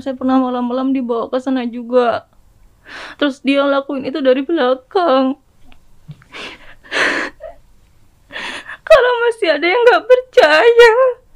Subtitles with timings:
[0.00, 2.26] Saya pernah malam-malam dibawa ke sana juga.
[3.16, 5.38] Terus dia lakuin itu dari belakang.
[8.82, 10.90] Kalau masih ada yang nggak percaya,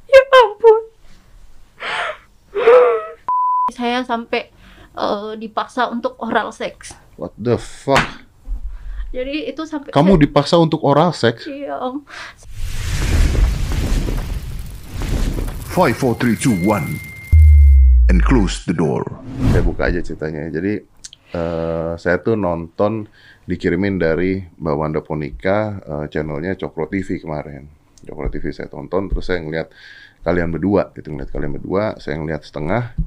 [0.05, 0.79] ya ampun.
[3.71, 4.51] Saya sampai
[4.95, 6.95] eh, dipaksa untuk oral seks.
[7.15, 8.03] What the fuck?
[9.15, 11.47] Jadi itu sampai Kamu saya- dipaksa untuk oral seks?
[11.47, 12.03] Iya om.
[15.71, 17.14] 5, 4, 3, 2, 1.
[18.35, 19.07] Close the door.
[19.55, 20.51] Saya buka aja ceritanya.
[20.51, 20.83] Jadi
[21.39, 23.07] eh, saya tuh nonton
[23.47, 27.71] dikirimin dari Mbak Wanda Ponika eh, channelnya Cokro TV kemarin.
[28.03, 29.71] Cokro TV saya tonton terus saya ngeliat
[30.27, 32.99] kalian berdua gitu ngeliat kalian berdua saya ngeliat setengah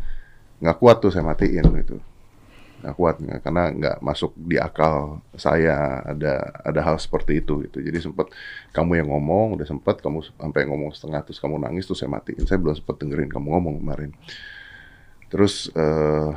[0.64, 2.00] nggak kuat tuh saya matiin gitu
[2.88, 8.00] nggak kuat karena nggak masuk di akal saya ada ada hal seperti itu gitu jadi
[8.00, 8.32] sempat
[8.72, 12.48] kamu yang ngomong udah sempat kamu sampai ngomong setengah terus kamu nangis terus saya matiin
[12.48, 14.16] saya belum sempat dengerin kamu ngomong kemarin
[15.28, 16.32] terus eh,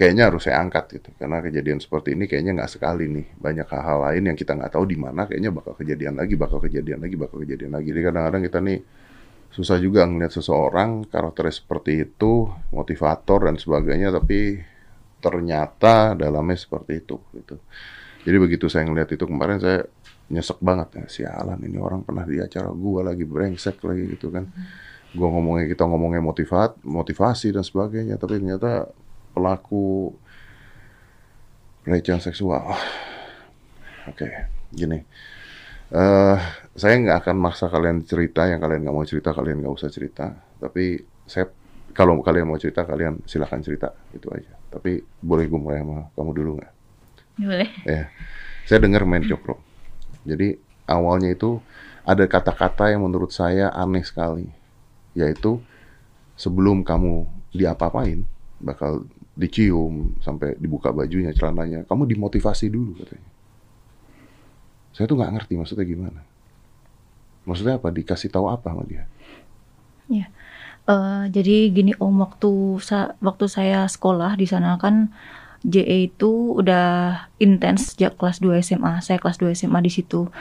[0.00, 1.12] kayaknya harus saya angkat gitu.
[1.20, 3.26] Karena kejadian seperti ini kayaknya nggak sekali nih.
[3.36, 6.98] Banyak hal-hal lain yang kita nggak tahu di mana kayaknya bakal kejadian lagi bakal kejadian
[7.04, 7.92] lagi bakal kejadian lagi.
[7.92, 8.78] Jadi kadang-kadang kita nih
[9.50, 14.62] susah juga ngeliat seseorang karakternya seperti itu motivator dan sebagainya tapi
[15.20, 17.60] ternyata dalamnya seperti itu gitu.
[18.24, 19.84] Jadi begitu saya ngeliat itu kemarin saya
[20.30, 24.46] nyesek banget ya sialan ini orang pernah di acara gua lagi brengsek lagi gitu kan
[25.16, 28.90] gua ngomongnya kita ngomongnya motivat motivasi dan sebagainya tapi ternyata
[29.34, 30.14] pelaku
[31.82, 32.62] pelecehan seksual.
[34.10, 34.28] Oke
[34.70, 35.02] gini.
[35.90, 36.38] Eh
[36.78, 40.30] saya nggak akan maksa kalian cerita yang kalian nggak mau cerita kalian nggak usah cerita.
[40.60, 41.50] Tapi saya
[41.90, 44.54] kalau kalian mau cerita kalian silahkan cerita itu aja.
[44.70, 46.72] Tapi boleh gue mulai sama kamu dulu nggak?
[47.40, 47.68] Boleh.
[47.82, 48.06] ya.
[48.68, 49.70] Saya dengar main cokro
[50.24, 51.60] jadi awalnya itu
[52.04, 54.48] ada kata-kata yang menurut saya aneh sekali
[55.16, 55.58] yaitu
[56.38, 58.22] sebelum kamu diapa-apain
[58.60, 63.28] bakal dicium sampai dibuka bajunya celananya kamu dimotivasi dulu katanya.
[64.92, 66.20] Saya tuh nggak ngerti maksudnya gimana.
[67.46, 67.88] Maksudnya apa?
[67.88, 69.08] Dikasih tahu apa sama dia?
[70.10, 70.28] Ya.
[70.90, 72.52] Eh, jadi gini Om waktu
[72.82, 75.14] sa- waktu saya sekolah di sana kan
[75.60, 76.88] JE itu udah
[77.36, 79.00] intens sejak kelas 2 SMA.
[79.00, 80.32] Saya kelas 2 SMA di situ.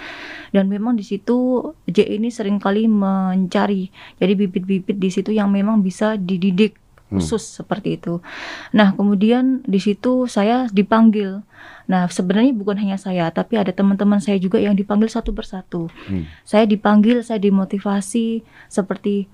[0.49, 5.79] Dan memang di situ JE ini sering kali mencari jadi bibit-bibit di situ yang memang
[5.79, 7.17] bisa dididik Hmm.
[7.17, 8.21] khusus seperti itu.
[8.69, 11.41] Nah, kemudian di situ saya dipanggil.
[11.89, 16.29] Nah, sebenarnya bukan hanya saya, tapi ada teman-teman saya juga yang dipanggil satu persatu Hmm.
[16.45, 19.25] saya dipanggil, saya dimotivasi seperti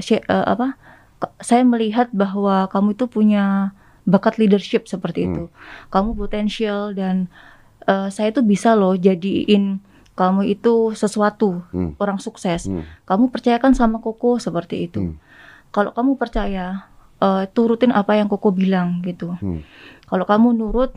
[0.00, 0.80] sy- eh, apa?
[1.40, 3.72] Saya melihat bahwa kamu itu punya
[4.04, 5.48] bakat leadership seperti itu.
[5.88, 7.26] Kamu potensial dan
[7.82, 9.78] eh, saya itu bisa loh jadiin
[10.12, 11.92] kamu itu sesuatu Hmm.
[11.96, 12.66] orang sukses.
[12.66, 12.82] Hmm.
[13.04, 15.12] Kamu percayakan sama Koko seperti itu.
[15.12, 15.16] Hmm.
[15.70, 16.88] Kalau kamu percaya,
[17.18, 19.36] eh, turutin apa yang Koko bilang gitu.
[19.36, 19.60] Hmm.
[20.06, 20.92] Kalau kamu nurut,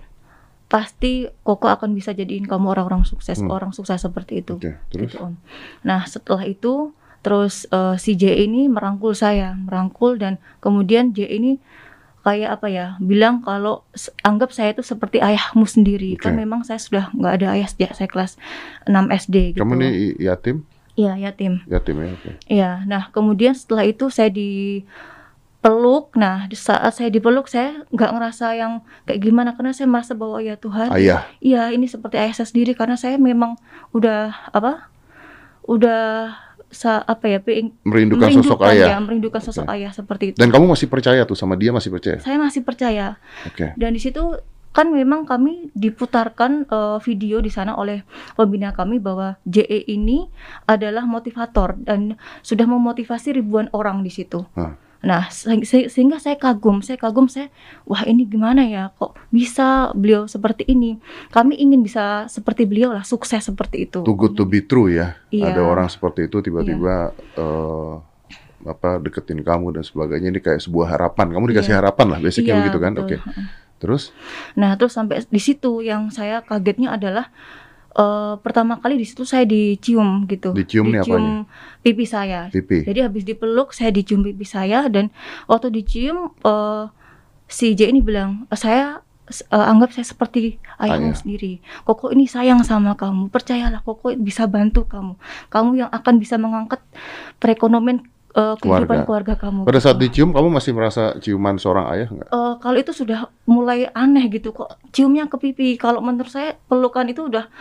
[0.66, 3.50] pasti Koko akan bisa jadiin kamu orang-orang sukses, Hmm.
[3.50, 4.56] orang sukses seperti itu.
[4.58, 5.34] Oke, terus Gitu, Om.
[5.82, 11.60] Nah, setelah itu terus eh, si J ini merangkul saya, merangkul dan kemudian J ini
[12.20, 13.88] kayak apa ya, bilang kalau
[14.22, 16.20] anggap saya itu seperti ayahmu sendiri.
[16.20, 16.28] Oke.
[16.28, 18.36] Kan memang saya sudah nggak ada ayah sejak saya kelas
[18.84, 19.64] 6 SD gitu.
[19.64, 20.58] kamu nih i- yatim
[21.00, 21.64] Iya, yatim.
[21.66, 26.12] yatim ya oke Iya, nah kemudian setelah itu saya dipeluk.
[26.16, 30.44] Nah, di saat saya dipeluk saya nggak ngerasa yang kayak gimana karena saya merasa bahwa
[30.44, 33.56] ya Tuhan, ayah iya ini seperti ayah saya sendiri karena saya memang
[33.92, 34.92] udah apa?
[35.64, 36.36] Udah
[37.06, 37.40] apa ya?
[37.42, 39.74] ping- merindukan sosok merindukan, ayah ya, merindukan sosok Oke.
[39.76, 40.38] ayah seperti itu.
[40.38, 44.02] dan kamu masih percaya tuh sama dia masih percaya Saya masih percaya oke dan di
[44.02, 44.22] situ
[44.70, 48.06] kan memang kami diputarkan eh, video di sana oleh
[48.38, 50.30] pembina kami bahwa JE ini
[50.70, 52.16] adalah motivator dan
[52.46, 54.46] sudah memotivasi ribuan orang di situ.
[54.54, 54.78] Hah.
[55.00, 57.48] Nah, se- se- sehingga saya kagum, saya kagum saya
[57.84, 58.92] wah ini gimana ya?
[58.94, 61.00] Kok bisa beliau seperti ini.
[61.30, 64.00] Kami ingin bisa seperti beliau lah, sukses seperti itu.
[64.02, 65.16] too good to be true ya.
[65.30, 65.56] Iya.
[65.56, 67.94] ada orang seperti itu tiba-tiba eh,
[68.62, 70.28] apa deketin kamu dan sebagainya.
[70.30, 71.32] Ini kayak sebuah harapan.
[71.32, 71.80] Kamu dikasih Iya.
[71.80, 72.94] harapan lah basicnya Iya, begitu kan?
[72.94, 73.16] oke.
[73.80, 74.12] Terus?
[74.54, 77.32] Nah, terus sampai di situ yang saya kagetnya adalah
[77.96, 80.54] eh, pertama kali di situ saya dicium gitu.
[80.54, 81.46] Dicium nih apanya?
[81.80, 82.52] pipi saya.
[82.52, 85.10] pipi Jadi habis dipeluk saya dicium pipi saya dan
[85.48, 86.86] waktu dicium eh,
[87.50, 91.18] si J ini bilang "Eh, saya eh, anggap saya seperti ayahmu Ayah.
[91.18, 91.54] sendiri.
[91.86, 93.30] Koko ini sayang sama kamu.
[93.34, 95.18] Percayalah Koko bisa bantu kamu.
[95.50, 96.82] Kamu yang akan bisa mengangkat
[97.42, 98.06] perekonomian
[98.40, 99.68] eh, kehidupan keluarga, kamu.
[99.68, 100.04] pada saat gitu.
[100.08, 104.56] dicium kamu masih merasa ciuman seorang ayah nggak Eh, kalau itu sudah mulai aneh gitu
[104.56, 105.76] kok ciumnya ke pipi.
[105.76, 107.52] Kalau menurut saya pelukan itu udah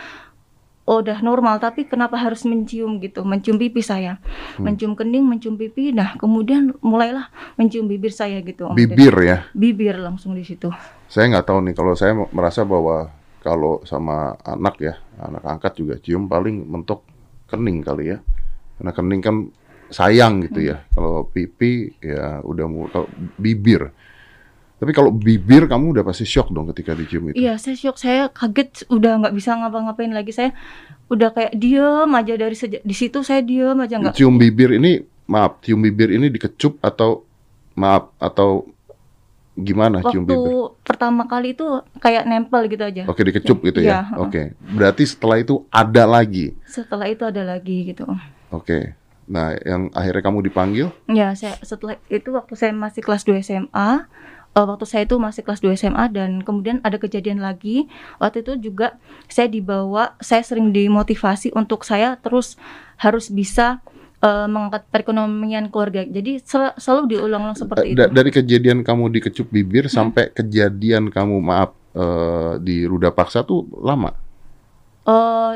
[0.89, 4.17] oh, udah normal tapi kenapa harus mencium gitu mencium pipi saya
[4.57, 4.65] Hmm.
[4.65, 8.73] mencium kening mencium pipi nah kemudian mulailah mencium bibir saya gitu Om.
[8.73, 9.45] Bibir ya.
[9.53, 10.73] bibir langsung di situ
[11.05, 15.95] Saya nggak tahu nih kalau saya merasa bahwa kalau sama anak ya, anak angkat juga
[16.01, 17.07] cium paling mentok
[17.47, 18.17] kening kali ya.
[18.75, 19.35] Karena kening kan
[19.89, 20.85] sayang gitu ya.
[20.93, 23.07] Kalau pipi ya udah mau kalau
[23.37, 23.89] bibir.
[24.79, 27.35] Tapi kalau bibir kamu udah pasti shock dong ketika dicium itu.
[27.35, 30.55] iya saya shock saya kaget udah nggak bisa ngapa-ngapain lagi saya
[31.11, 35.03] udah kayak diem aja dari sejak di situ saya diem aja nggak Cium bibir ini
[35.27, 37.27] maaf, cium bibir ini dikecup atau
[37.75, 38.71] maaf atau
[39.59, 40.79] gimana cium waktu bibir?
[40.87, 41.67] pertama kali itu
[41.99, 44.07] kayak nempel gitu aja Oke, dikecup gitu ya.
[44.07, 44.23] Heeh.
[44.23, 44.41] Oke.
[44.63, 46.55] Berarti setelah itu ada lagi.
[46.63, 48.07] setelah itu ada lagi gitu
[48.55, 48.95] Oke.
[49.29, 50.89] Nah, yang akhirnya kamu dipanggil?
[51.05, 54.09] Ya, saya setelah itu waktu saya masih kelas 2 SMA,
[54.49, 57.85] eh, waktu saya itu masih kelas 2 SMA dan kemudian ada kejadian lagi.
[58.17, 58.97] Waktu itu juga
[59.29, 62.57] saya dibawa, saya sering dimotivasi untuk saya terus
[62.97, 63.85] harus bisa
[64.19, 66.03] eh, mengangkat perekonomian keluarga.
[66.03, 68.03] Jadi sel- selalu diulang-ulang seperti itu.
[68.03, 73.63] Da- dari kejadian kamu dikecup bibir sampai kejadian kamu maaf eh, di ruda paksa tuh
[73.79, 74.11] lama,
[75.07, 75.55] Eh,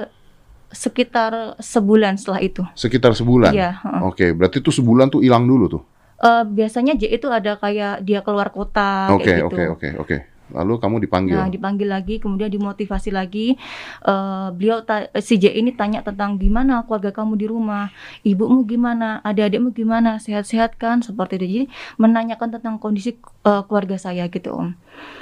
[0.74, 2.66] sekitar sebulan setelah itu.
[2.74, 3.54] sekitar sebulan.
[3.54, 4.02] Iya, heeh.
[4.04, 5.84] Oke, berarti tuh sebulan tuh hilang dulu tuh.
[6.24, 9.74] Eh, biasanya J itu ada kayak dia keluar kota Oke, kayak oke, gitu.
[9.76, 10.18] oke, oke.
[10.54, 11.36] Lalu kamu dipanggil.
[11.36, 13.58] Nah, dipanggil lagi, kemudian dimotivasi lagi.
[14.00, 17.90] Eh, beliau ta- si J ini tanya tentang gimana keluarga kamu di rumah,
[18.22, 21.46] ibumu gimana, adik-adikmu gimana, sehat-sehat kan, seperti itu.
[21.46, 21.64] Jadi
[21.98, 24.70] menanyakan tentang kondisi eh, keluarga saya gitu, Om.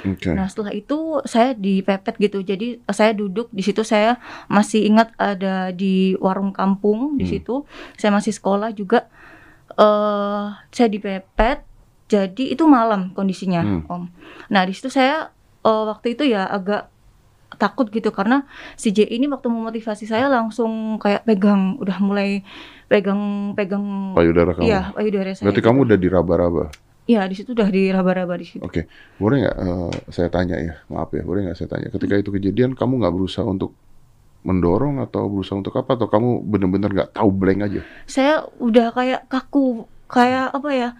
[0.04, 0.30] Oke.
[0.30, 2.44] Nah, setelah itu saya dipepet gitu.
[2.44, 7.32] Jadi eh, saya duduk di situ saya masih ingat ada di warung kampung di Hmm.
[7.32, 7.54] situ.
[7.96, 9.08] Saya masih sekolah juga
[9.72, 11.71] eh saya dipepet.
[12.12, 13.82] Jadi itu malam kondisinya, Hmm.
[13.88, 14.02] Om.
[14.52, 15.32] Nah, di situ saya
[15.62, 16.92] eh, waktu itu ya agak
[17.56, 18.44] takut gitu karena
[18.74, 22.42] si J ini waktu memotivasi saya langsung kayak pegang udah mulai
[22.88, 24.66] pegang pegang Payudara kamu.
[24.66, 25.44] Iya, payudara saya.
[25.48, 25.68] Berarti gitu.
[25.70, 26.64] kamu udah diraba-raba.
[27.02, 28.62] Iya, di situ udah diraba-raba di situ.
[28.62, 28.86] Oke,
[29.16, 30.74] boleh nggak eh, saya tanya ya?
[30.86, 31.88] Maaf ya, boleh nggak saya tanya?
[31.88, 33.72] Ketika itu kejadian, kamu nggak berusaha untuk
[34.42, 35.94] mendorong atau berusaha untuk apa?
[35.94, 37.80] Atau kamu bener-bener nggak tahu blank aja?
[38.04, 40.90] saya udah kayak kaku kayak apa ya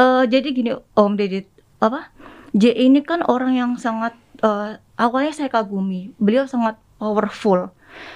[0.00, 1.46] eh jadi gini Om Dedit
[1.78, 2.08] apa
[2.52, 7.68] J ini kan orang yang sangat eh, awalnya saya kagumi beliau sangat powerful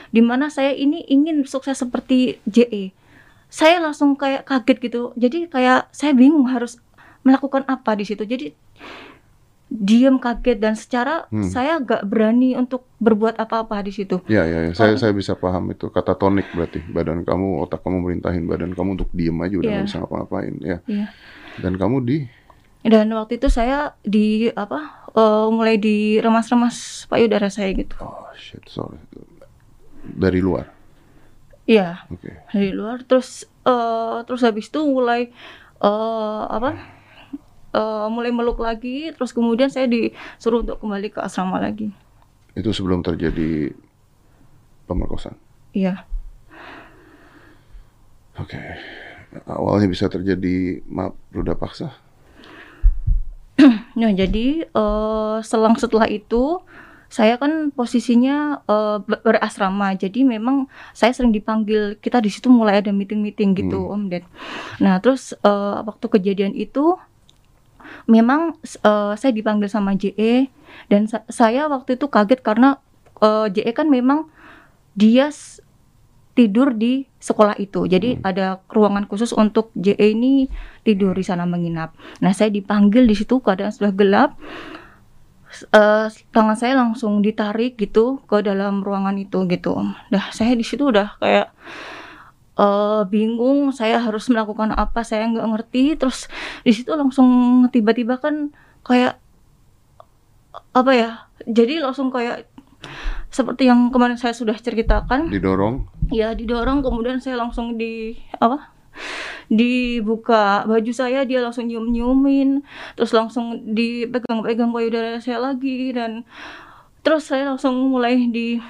[0.08, 2.90] di mana saya ini ingin sukses seperti JE
[3.46, 6.80] saya langsung kayak kaget gitu jadi kayak saya bingung harus
[7.20, 8.52] melakukan apa di situ jadi
[9.66, 11.42] diam kaget dan secara Hmm.
[11.42, 14.72] saya gak berani untuk berbuat apa-apa di situ Ya, ya, ya.
[14.72, 15.00] Saya Oh.
[15.00, 19.10] saya bisa paham itu kata tonik berarti badan kamu, otak kamu merintahin badan kamu untuk
[19.10, 19.88] diem aja udah nggak Iya.
[19.88, 20.78] bisa ngapa-ngapain ya.
[20.86, 21.06] Iya.
[21.60, 22.18] Dan kamu di
[22.84, 27.96] Dan waktu itu saya di apa eh, mulai diremas-remas payudara saya gitu.
[28.04, 29.00] oh shit sorry
[30.04, 30.68] dari luar.
[31.64, 32.28] Iya, Oke.
[32.52, 35.32] dari luar terus eh terus habis itu mulai
[35.80, 36.76] eh apa?
[37.72, 41.88] eh, mulai meluk lagi terus kemudian saya disuruh untuk kembali ke asrama lagi.
[42.52, 43.72] Itu sebelum terjadi
[44.84, 45.40] pemerkosaan.
[45.72, 46.04] Iya.
[48.36, 48.60] Oke.
[49.42, 51.90] Awalnya bisa terjadi maaf ruda paksa.
[53.94, 56.58] Nah, jadi eh, selang setelah itu
[57.06, 58.66] saya kan posisinya
[59.06, 61.94] ber- berasrama, jadi memang saya sering dipanggil.
[62.02, 64.26] Kita di situ mulai ada meeting-meeting gitu, Om Ded.
[64.82, 66.98] Nah, terus eh, waktu kejadian itu
[68.10, 70.50] memang eh, saya dipanggil sama JE
[70.90, 72.82] dan sa- saya waktu itu kaget karena
[73.22, 74.26] eh, JE kan memang
[74.94, 75.30] dia
[76.34, 77.86] tidur di sekolah itu.
[77.86, 80.50] Jadi ada ruangan khusus untuk JE ini
[80.82, 81.94] tidur di sana menginap.
[82.20, 84.34] Nah, saya dipanggil di situ keadaan sudah gelap.
[85.70, 89.78] Eh, tangan saya langsung ditarik gitu ke dalam ruangan itu gitu.
[90.10, 91.54] Dah saya di situ udah kayak
[92.58, 93.70] eh, bingung.
[93.70, 95.06] Saya harus melakukan apa?
[95.06, 95.94] Saya nggak ngerti.
[95.94, 96.26] Terus
[96.66, 98.50] di situ langsung tiba-tiba kan
[98.82, 99.22] kayak
[100.74, 101.10] apa ya?
[101.46, 102.50] Jadi langsung kayak
[103.34, 105.26] seperti yang kemarin saya sudah ceritakan.
[105.26, 105.90] Didorong.
[106.14, 106.86] ya didorong.
[106.86, 108.70] Kemudian saya langsung di apa
[109.50, 111.26] dibuka baju saya.
[111.26, 112.62] Dia langsung nyium nyiumin
[112.94, 115.90] terus langsung dipegang-pegang payudara saya lagi.
[115.90, 116.22] Dan
[117.02, 118.62] terus saya langsung mulai di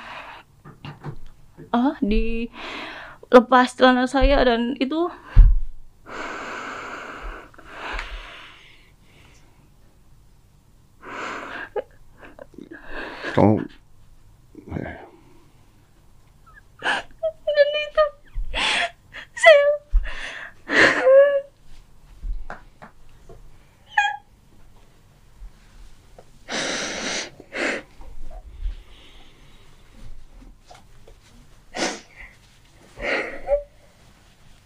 [1.69, 2.49] ah di
[3.29, 4.41] lepas celana saya.
[4.49, 5.13] Dan itu
[13.35, 13.67] Kamu
[14.75, 15.05] Iya.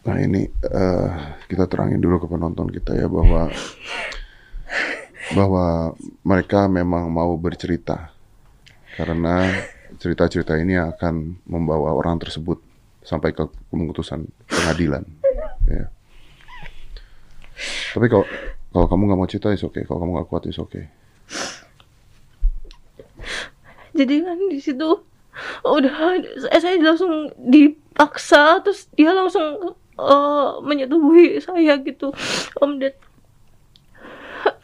[0.08, 3.52] Nah ini uh, kita terangin dulu ke penonton kita ya bahwa
[5.36, 5.92] bahwa
[6.24, 8.16] mereka memang mau bercerita.
[8.96, 9.52] Karena
[9.98, 12.62] cerita-cerita ini akan membawa orang tersebut
[13.02, 15.04] sampai ke keputusan pengadilan.
[15.68, 15.84] Ya.
[17.92, 18.24] Tapi kalau
[18.72, 19.84] kalau kamu nggak mau cerita, is oke.
[19.84, 20.80] Kalau kamu nggak kuat, is oke.
[23.98, 24.88] jadi kan di situ
[25.66, 25.94] udah
[26.38, 32.14] saya, saya langsung dipaksa terus dia langsung eh, menyetubuhi saya gitu
[32.62, 32.94] om ded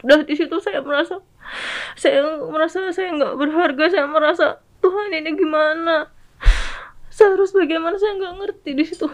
[0.03, 1.19] udah di situ saya merasa
[1.99, 4.47] saya merasa saya nggak berharga saya merasa
[4.85, 6.13] Tuhan ini gimana?
[7.09, 9.09] Saya harus bagaimana saya nggak ngerti di situ.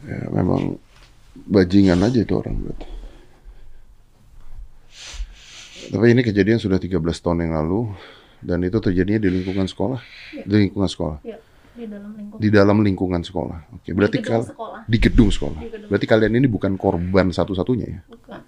[0.00, 0.80] Ya, memang
[1.44, 2.88] bajingan aja itu orang berarti.
[5.92, 7.92] Tapi ini kejadian sudah 13 tahun yang lalu
[8.40, 10.00] dan itu terjadinya di lingkungan sekolah,
[10.48, 11.36] di lingkungan sekolah, ya
[11.80, 13.58] di dalam lingkungan di dalam lingkungan sekolah.
[13.80, 14.80] Oke, berarti gedung kal- sekolah.
[14.84, 15.60] di gedung sekolah.
[15.64, 15.88] Di gedung.
[15.88, 18.00] Berarti kalian ini bukan korban satu-satunya ya?
[18.04, 18.40] bukan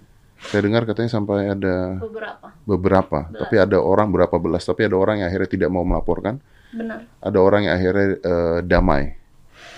[0.43, 5.23] Saya dengar katanya sampai ada beberapa beberapa, tapi ada orang berapa belas, tapi ada orang
[5.23, 6.37] yang akhirnya tidak mau melaporkan,
[6.75, 9.15] benar ada orang yang akhirnya eh, damai.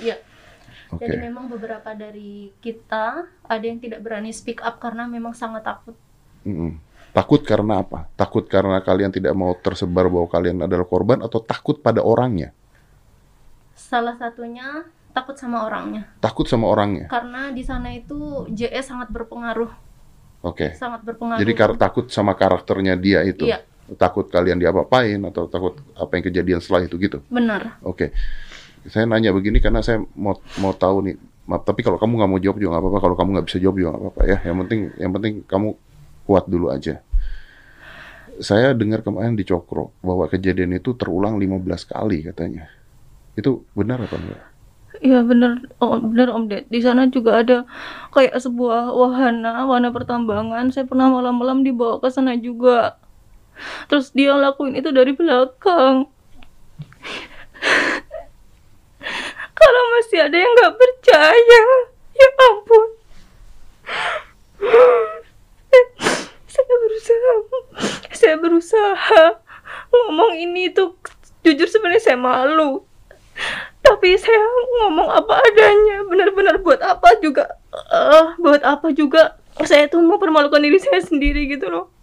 [0.01, 0.17] ya
[0.93, 1.09] Oke.
[1.09, 5.97] Jadi memang beberapa dari kita ada yang tidak berani speak up karena memang sangat takut.
[6.45, 6.77] Mm-mm.
[7.11, 8.05] Takut karena apa?
[8.15, 12.51] Takut karena kalian tidak mau tersebar bahwa kalian adalah korban atau takut pada orangnya?
[13.75, 16.07] Salah satunya takut sama orangnya.
[16.23, 17.11] Takut sama orangnya.
[17.11, 19.67] Karena di sana itu JE sangat berpengaruh,
[20.41, 20.71] Oke.
[20.75, 21.39] sangat berpengaruh.
[21.43, 23.45] Jadi kar- takut sama karakternya dia itu.
[23.47, 23.63] Iya.
[23.99, 27.19] Takut kalian diapa-apain atau takut apa yang kejadian setelah itu gitu.
[27.29, 27.77] benar.
[27.85, 28.09] Oke.
[28.85, 31.15] Saya nanya begini karena saya mau mau tahu nih.
[31.45, 32.99] Maaf, tapi kalau kamu nggak mau jawab juga nggak apa-apa.
[33.05, 34.37] Kalau kamu nggak bisa jawab juga nggak apa-apa ya.
[34.49, 35.67] Yang penting yang penting kamu
[36.25, 36.95] kuat dulu aja.
[38.41, 42.67] Saya dengar kemarin di Cokro bahwa kejadian itu terulang 15 kali katanya.
[43.35, 44.43] Itu benar apa enggak?
[45.03, 46.71] Iya benar, oh, benar Om Ded.
[46.71, 47.67] Di sana juga ada
[48.15, 50.71] kayak sebuah wahana, wahana pertambangan.
[50.71, 52.95] Saya pernah malam-malam dibawa ke sana juga.
[53.91, 56.07] Terus dia lakuin itu dari belakang.
[59.59, 61.63] Kalau masih ada yang nggak percaya,
[62.15, 62.87] ya ampun.
[66.55, 67.31] Saya berusaha,
[68.15, 69.23] saya berusaha
[69.91, 70.95] ngomong ini tuh
[71.43, 72.87] jujur sebenarnya saya malu
[73.85, 74.41] tapi saya
[74.81, 80.59] ngomong apa adanya benar-benar buat apa juga eh buat apa juga saya tuh mau permalukan
[80.59, 81.93] diri saya sendiri gitu loh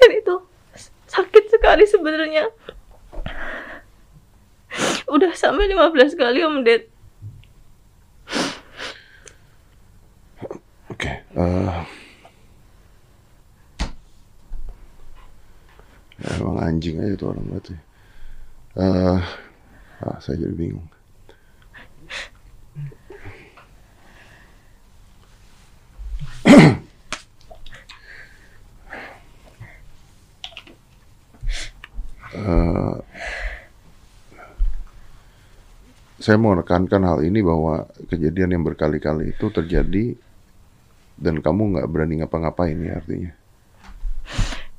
[0.00, 0.36] dan itu
[1.10, 2.48] sakit sekali sebenarnya
[5.10, 6.86] udah sampai 15 kali om Ded
[10.90, 11.10] Oke.
[11.26, 11.80] eh,
[16.20, 17.74] ya, emang anjing aja tuh orang berarti.
[18.78, 19.20] Eh,
[20.04, 20.88] ah, saya jadi bingung.
[32.30, 32.96] Eh,
[36.20, 40.14] saya mau menekankan hal ini bahwa kejadian yang berkali-kali itu terjadi
[41.18, 43.39] dan kamu nggak berani ngapa-ngapain ya artinya.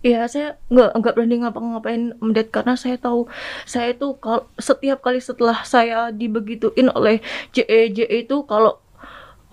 [0.02, 2.04] Iya, saya nggak nggak berani ngapa-ngapain
[2.34, 3.30] Ded karena saya tahu
[3.70, 7.22] saya itu kalau setiap kali setelah saya dibegituin oleh
[7.54, 8.82] JE JE itu kalau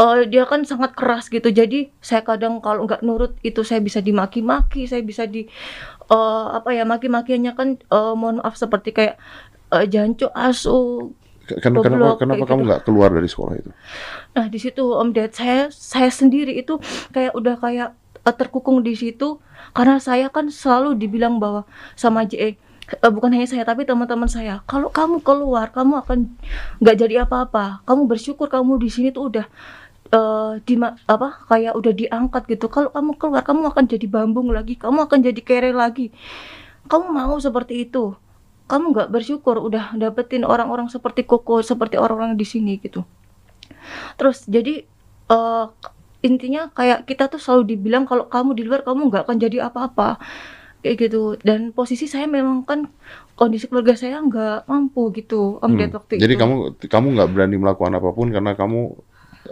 [0.01, 1.53] eh, dia kan sangat keras gitu.
[1.53, 5.45] Jadi saya kadang kalau nggak nurut itu saya bisa dimaki-maki, saya bisa di
[6.09, 9.15] eh, apa ya maki-makiannya kan eh, mohon maaf seperti kayak
[9.75, 11.13] eh, jancu asu.
[11.49, 12.69] K- Kenapa, kenapa, kamu gitu.
[12.69, 13.71] nggak keluar dari sekolah itu?
[14.37, 16.77] Nah di situ Om Ded saya saya sendiri itu
[17.13, 17.97] kayak udah kayak
[18.35, 19.39] terkukung di situ
[19.73, 22.59] karena saya kan selalu dibilang bahwa sama JE
[22.89, 26.19] eh, bukan hanya saya tapi teman-teman saya kalau kamu keluar kamu akan
[26.83, 27.85] nggak jadi apa-apa.
[27.85, 29.47] Kamu bersyukur kamu di sini tuh udah
[30.09, 32.67] eh di apa kayak udah diangkat gitu.
[32.73, 36.11] Kalau kamu keluar kamu akan jadi bambung lagi kamu akan jadi kere lagi.
[36.89, 38.17] Kamu mau seperti itu?
[38.69, 43.05] Kamu nggak bersyukur udah dapetin orang-orang seperti Koko seperti orang-orang di sini gitu.
[44.17, 44.85] Terus jadi
[45.29, 45.65] eh,
[46.23, 50.19] intinya kayak kita tuh selalu dibilang kalau kamu di luar kamu nggak akan jadi apa-apa.
[50.83, 51.23] Kayak gitu.
[51.43, 52.87] Dan posisi saya memang kan
[53.39, 55.91] kondisi keluarga saya nggak mampu gitu om Hmm.
[55.95, 56.41] Waktu Jadi itu.
[56.43, 56.57] kamu
[56.91, 58.81] kamu nggak berani melakukan apa pun karena kamu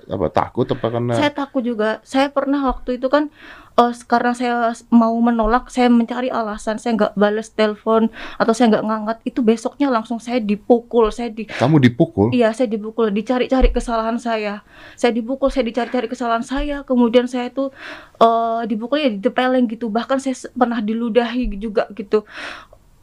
[0.07, 1.99] apa takut apa karena Saya takut juga.
[2.07, 3.31] Saya pernah waktu itu kan
[3.77, 8.09] eh karena saya mau menolak, saya mencari alasan, saya nggak balas telepon
[8.41, 12.33] atau saya nggak ngangkat, itu besoknya langsung saya dipukul, saya di kamu dipukul?
[12.33, 14.65] Iya, saya dipukul, dicari-cari kesalahan saya.
[14.97, 16.89] Saya dipukul, saya dicari-cari kesalahan saya.
[16.89, 17.69] Kemudian saya itu
[18.17, 19.93] eh dipukul ya ditepeleng gitu.
[19.93, 22.25] Bahkan saya pernah diludahi juga gitu.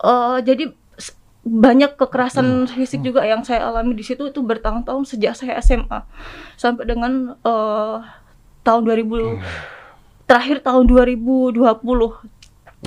[0.03, 0.73] eh jadi
[1.43, 6.07] banyak kekerasan fisik juga yang saya alami di situ itu bertahun-tahun sejak saya SMA
[6.55, 7.97] sampai dengan eh
[8.63, 9.43] tahun 2000
[10.23, 11.59] terakhir tahun 2020.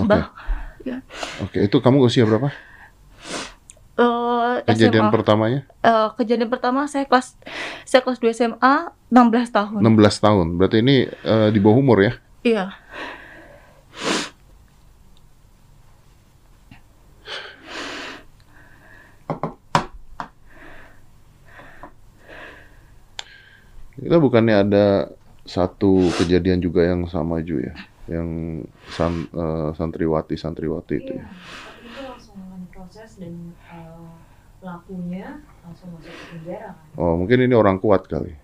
[0.08, 0.32] Bah,
[0.88, 1.04] ya.
[1.44, 2.48] Oke, itu kamu usia berapa?
[3.96, 5.12] eh, Kejadian SMA.
[5.12, 5.60] pertamanya?
[5.84, 7.36] Eh, kejadian pertama saya kelas
[7.84, 8.74] saya kelas 2 SMA
[9.12, 9.80] 16 tahun.
[9.84, 10.46] 16 tahun.
[10.56, 12.12] Berarti ini eh, di bawah umur ya?
[12.40, 12.72] Iya.
[23.96, 24.86] Kita bukannya ada
[25.46, 27.72] satu kejadian juga yang sama Ju ya,
[28.10, 28.28] yang
[28.90, 31.24] san, eh, santriwati santriwati itu ya.
[31.24, 34.06] itu langsung akan proses dan eh,
[34.58, 38.34] pelakunya langsung masuk ke penjara kan Oh mungkin ini orang kuat kali.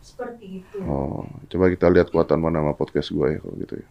[0.00, 3.86] seperti itu Oh coba kita lihat kuatan mana sama podcast gue ya kalau gitu ya.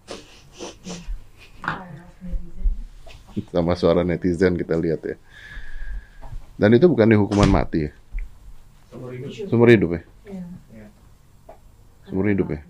[2.23, 2.67] Netizen.
[3.51, 5.15] Sama suara netizen kita lihat ya.
[6.55, 7.91] Dan itu bukan hukuman mati ya,
[9.43, 10.14] seumur hidup ya, Iya.
[12.05, 12.61] Seumur hidup ya.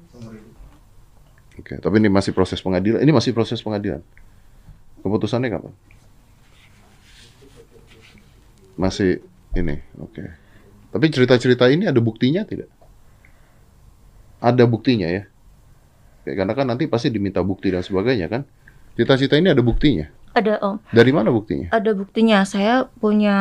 [1.55, 2.99] Oke, tapi ini masih proses pengadilan.
[2.99, 4.03] Ini masih proses pengadilan.
[4.99, 5.73] Keputusannya kapan?
[8.75, 9.23] Masih
[9.55, 10.23] ini, oke.
[10.91, 12.67] Tapi cerita-cerita ini ada buktinya tidak?
[14.43, 15.23] Ada buktinya ya.
[16.25, 18.43] Karena kan nanti pasti diminta bukti dan sebagainya kan.
[18.99, 20.11] Cerita-cerita ini ada buktinya.
[20.35, 21.71] Ada Om, Dari mana buktinya?
[21.71, 22.43] ada buktinya.
[22.43, 23.35] Saya punya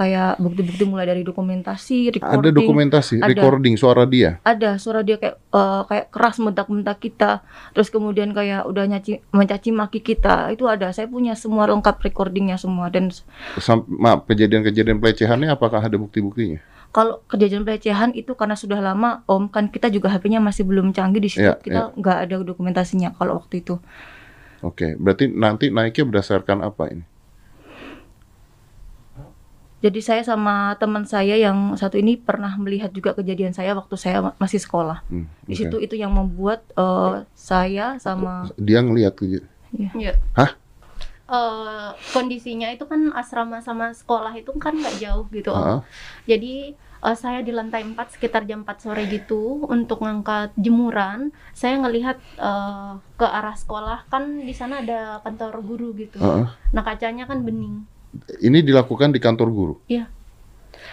[0.00, 2.40] kayak bukti-bukti mulai dari dokumentasi, recording.
[2.40, 3.28] Ada dokumentasi, Ada.
[3.28, 4.40] recording suara dia.
[4.48, 7.44] Ada suara dia kayak eh, kayak keras mentak-mentak kita.
[7.76, 10.48] Terus kemudian kayak udah nyaci mencaci maki kita.
[10.56, 10.88] Itu ada.
[10.88, 13.12] Saya punya semua lengkap recordingnya semua dan
[13.60, 16.64] Sam- maaf, kejadian-kejadian pelecehannya apakah ada bukti-buktinya?
[16.88, 21.20] kalau kejadian pelecehan itu karena sudah lama Om kan kita juga HP-nya masih belum canggih
[21.20, 21.44] di situ.
[21.44, 23.76] Iya, kita nggak ada dokumentasinya kalau waktu itu.
[24.62, 27.04] Oke, berarti nanti naiknya berdasarkan apa ini?
[29.78, 34.18] Jadi saya sama teman saya yang satu ini pernah melihat juga kejadian saya waktu saya
[34.18, 35.06] ma- masih sekolah.
[35.06, 35.60] Hmm, Di oke.
[35.62, 39.46] situ itu yang membuat eh, saya sama Dia ngelihat kejadian.
[39.94, 40.18] Iya.
[40.34, 40.50] Hah?
[41.30, 45.62] Eh, kondisinya itu kan asrama sama sekolah itu kan nggak jauh gitu Om.
[45.62, 45.80] Ah,
[46.26, 51.30] Jadi eh, saya di lantai 4 sekitar jam 4 sore gitu untuk ngangkat jemuran.
[51.52, 56.18] Saya ngelihat eh, ke arah sekolah kan di sana ada kantor guru gitu.
[56.18, 56.48] ah, ah.
[56.74, 57.86] Nah kacanya kan bening.
[58.40, 59.74] Ini dilakukan di kantor guru.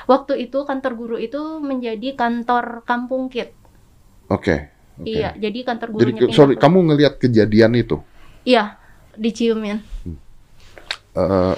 [0.06, 3.54] Waktu itu kantor guru itu menjadi kantor kampung kit.
[4.30, 4.70] Oke.
[5.02, 5.06] oke.
[5.06, 7.98] Iya, jadi kantor Jadi ke- pindah sorry, ke- kamu ngelihat kejadian itu.
[8.46, 8.78] Iya,
[9.18, 9.82] diciumin.
[11.16, 11.56] Eh,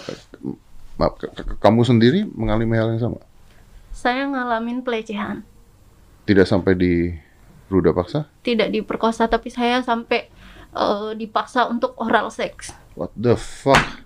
[0.95, 3.19] maaf, ke- ke- kamu sendiri mengalami hal yang sama?
[3.97, 5.41] Saya ngalamin pelecehan.
[6.29, 7.09] Tidak sampai di
[7.65, 8.29] ruda paksa?
[8.45, 10.29] Tidak diperkosa tapi saya sampai
[10.77, 12.77] eh, dipaksa untuk oral seks.
[12.93, 14.05] What the fuck?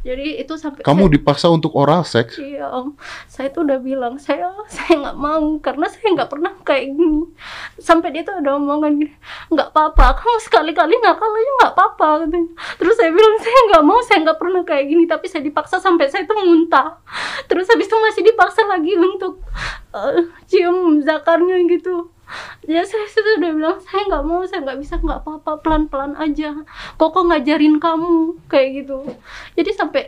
[0.00, 2.40] Jadi itu sampai Kamu saya- dipaksa untuk oral seks?
[2.40, 2.96] Iya om,
[3.28, 7.28] saya tuh udah bilang saya saya nggak mau karena saya nggak pernah kayak gini.
[7.76, 9.12] Sampai dia tuh ada omongan gini,
[9.52, 12.50] nggak apa-apa, kamu sekali-kali nakal aja nggak apa-apa katanya.
[12.80, 16.08] Terus saya bilang saya nggak mau, saya nggak pernah kayak gini, tapi saya dipaksa sampai
[16.08, 16.96] saya tuh muntah.
[17.44, 19.44] Terus habis itu masih dipaksa lagi untuk
[19.92, 22.08] eh, cium zakarnya gitu.
[22.68, 26.54] Ya saya sudah udah bilang saya nggak mau, saya nggak bisa nggak apa-apa, pelan-pelan aja.
[26.94, 28.98] Koko ngajarin kamu kayak gitu.
[29.58, 30.02] Jadi sampai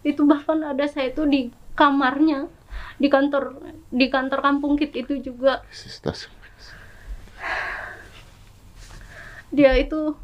[0.00, 2.48] itu bahkan ada saya tuh di kamarnya
[2.96, 3.60] di kantor
[3.92, 5.60] di kantor kampung kit itu juga
[9.52, 10.16] dia itu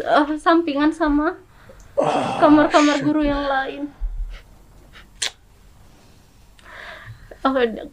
[0.00, 1.36] eh, sampingan sama
[2.42, 3.88] kamar-kamar guru yang lain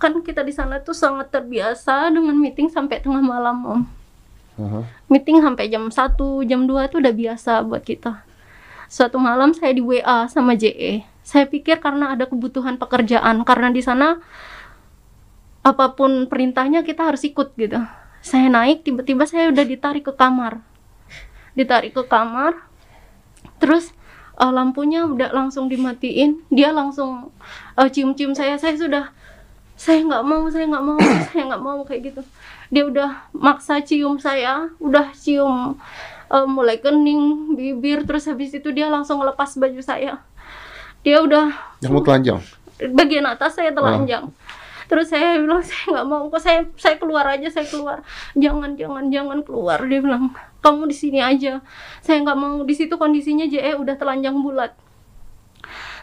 [0.01, 3.81] kan kita di sana tuh sangat terbiasa dengan meeting sampai tengah malam om
[4.53, 4.85] Aha.
[5.09, 5.93] meeting sampai jam 1,
[6.45, 8.21] jam 2 itu udah biasa buat kita.
[8.85, 11.01] Suatu malam saya di WA sama JE.
[11.25, 14.21] Saya pikir karena ada kebutuhan pekerjaan, karena di sana
[15.65, 17.81] apa pun perintahnya kita harus ikut gitu.
[18.21, 20.61] Saya naik, tiba-tiba saya udah ditarik ke kamar.
[21.57, 22.53] Ditarik ke kamar,
[23.57, 23.93] terus
[24.39, 26.41] eh, lampunya udah langsung dimatiin.
[26.49, 27.29] Dia langsung
[27.77, 28.57] eh, cium-cium saya.
[28.57, 29.05] Saya sudah
[29.73, 30.97] saya nggak mau saya nggak mau
[31.33, 32.21] saya nggak mau kayak gitu
[32.73, 35.75] dia udah maksa cium saya udah cium
[36.29, 40.21] eh, mulai kening bibir terus habis itu dia langsung lepas baju saya
[41.03, 41.51] dia udah
[41.83, 42.39] Kamu telanjang.
[42.93, 44.29] bagian atas saya telanjang
[44.93, 48.05] terus saya bilang saya nggak mau kok saya saya keluar aja saya keluar.
[48.37, 50.29] Jangan jangan jangan keluar dia bilang.
[50.61, 51.65] Kamu di sini aja.
[52.05, 54.77] Saya nggak mau di situ kondisinya JE udah telanjang bulat.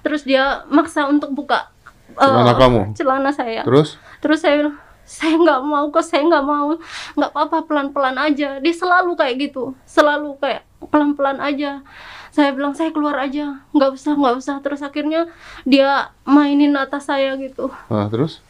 [0.02, 1.70] Terus dia maksa untuk buka
[2.18, 2.80] eh, Celana kamu?
[2.98, 3.62] celana saya.
[3.62, 3.94] Terus?
[4.18, 4.76] Terus saya bilang
[5.06, 6.76] saya nggak mau kok saya nggak mau.
[7.14, 8.58] Nggak apa-apa pelan-pelan aja.
[8.58, 11.86] Dia selalu kayak gitu selalu kayak pelan-pelan aja.
[12.34, 13.62] Saya bilang saya keluar aja.
[13.70, 14.56] Nggak usah nggak usah.
[14.60, 15.30] Terus akhirnya
[15.62, 17.72] dia mainin atas saya gitu.
[17.88, 18.44] Nah, terus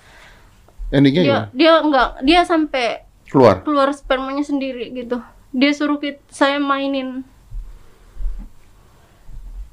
[0.90, 1.46] endingnya dia gimana?
[1.53, 2.87] dia nggak dia sampai
[3.26, 3.62] Keluar.
[3.62, 7.22] keluar spermanya sendiri gitu dia suruh kit- saya mainin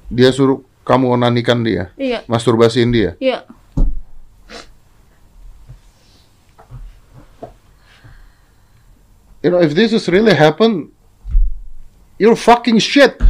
[0.07, 3.11] Dia suruh kamu onanikan dia, iya masturbasiin dia.
[3.19, 3.43] iya
[9.43, 10.91] You know, if this is really happen,
[12.17, 13.21] you're fucking shit.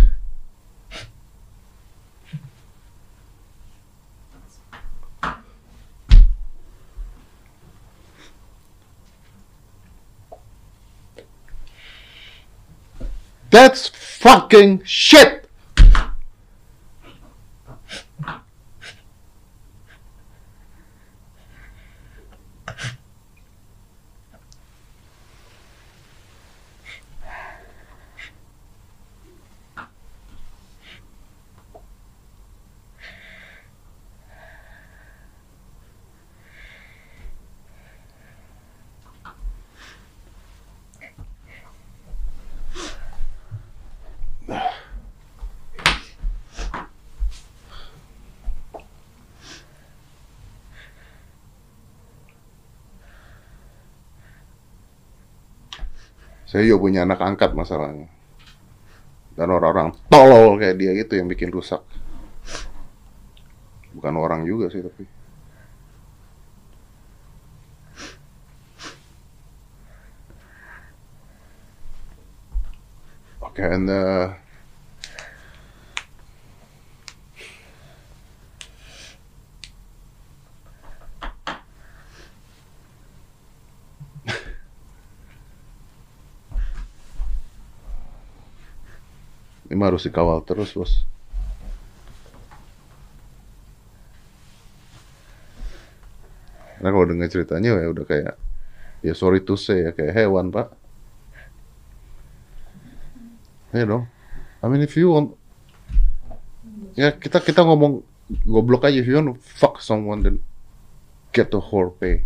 [13.50, 15.47] That's fucking shit.
[56.48, 58.08] Saya juga punya anak angkat masalahnya.
[59.36, 61.84] Dan orang-orang tolol kayak dia gitu yang bikin rusak.
[63.92, 65.04] Bukan orang juga sih tapi.
[73.44, 74.32] Oke, and uh,
[89.88, 91.08] harus dikawal terus, bos.
[96.78, 98.36] Karena kalau dengar ceritanya ya udah kayak
[99.02, 100.70] ya sorry to say ya kayak hewan pak.
[103.74, 104.06] Ya dong.
[104.62, 105.34] I mean if you want
[106.94, 108.06] ya kita kita ngomong
[108.46, 110.38] goblok aja if you want fuck someone then
[111.34, 112.22] get the whole pay.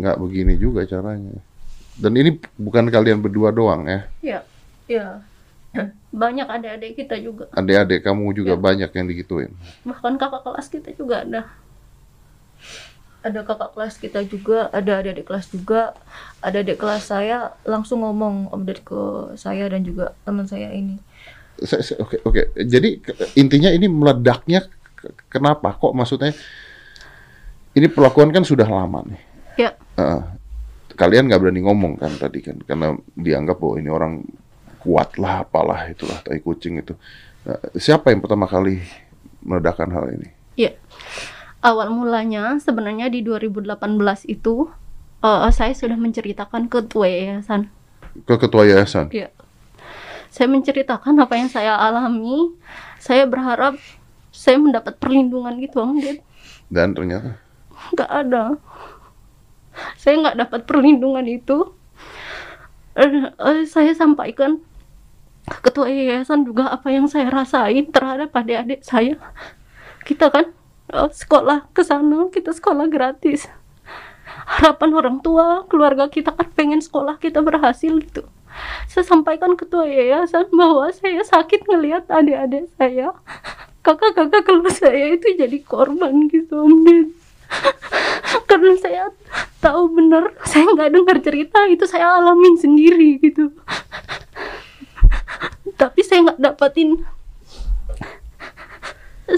[0.00, 1.36] Nggak begini juga caranya.
[2.00, 4.08] Dan ini bukan kalian berdua doang ya.
[4.24, 4.40] iya
[4.92, 5.08] iya
[6.12, 8.60] banyak adik-adik kita juga Adik-adik kamu juga Ya.
[8.60, 9.50] banyak yang digituin.
[9.82, 11.48] bahkan kakak kelas kita juga ada
[13.22, 15.94] ada kakak kelas kita juga ada adik-adik kelas juga
[16.40, 19.00] ada adik kelas saya langsung ngomong update ke
[19.36, 20.98] saya dan juga teman saya ini
[21.96, 22.42] Oke oke.
[22.58, 22.98] Jadi
[23.38, 24.66] intinya ini meledaknya
[24.98, 25.70] ke- kenapa?
[25.70, 26.34] Kok maksudnya
[27.72, 29.20] ini perlakuan kan sudah lama nih.
[29.60, 30.20] ya Eh,
[30.92, 34.12] kalian nggak berani ngomong kan tadi kan karena dianggap bahwa ini orang
[34.82, 36.94] kuat lah apalah itulah tai kucing itu.
[37.42, 38.82] Nah, siapa yang pertama kali
[39.42, 40.28] meledakkan hal ini?
[40.52, 40.68] ya
[41.64, 43.72] awal mulanya sebenarnya di 2018
[44.28, 44.68] itu
[45.24, 47.72] eh, saya sudah menceritakan ke ketua yayasan
[48.28, 49.08] Ke ketua yayasan.
[49.08, 49.32] ya
[50.28, 52.52] saya menceritakan apa yang saya alami
[53.00, 53.80] saya berharap
[54.28, 56.18] saya mendapat perlindungan gitu Om Ded.
[56.68, 57.40] Dan ternyata
[57.96, 58.44] nggak ada
[59.96, 61.72] saya nggak dapat perlindungan itu
[62.92, 64.60] Eh, eh, saya sampaikan
[65.48, 69.18] ketua yayasan juga apa yang saya rasain terhadap adik-adik saya.
[70.06, 70.50] Kita kan
[70.92, 73.50] eh, sekolah ke sana kita sekolah gratis.
[74.46, 78.26] Harapan orang tua keluarga kita kan pengen sekolah kita berhasil gitu.
[78.86, 83.16] Saya sampaikan ke ketua yayasan bahwa saya sakit ngelihat adik-adik saya.
[83.82, 87.10] Kakak-kakak kelas saya itu jadi korban gitu om Ded
[88.48, 89.04] karena saya
[89.60, 93.52] tahu benar saya nggak dengar cerita itu saya alamin sendiri gitu
[95.80, 97.02] tapi saya nggak dapatin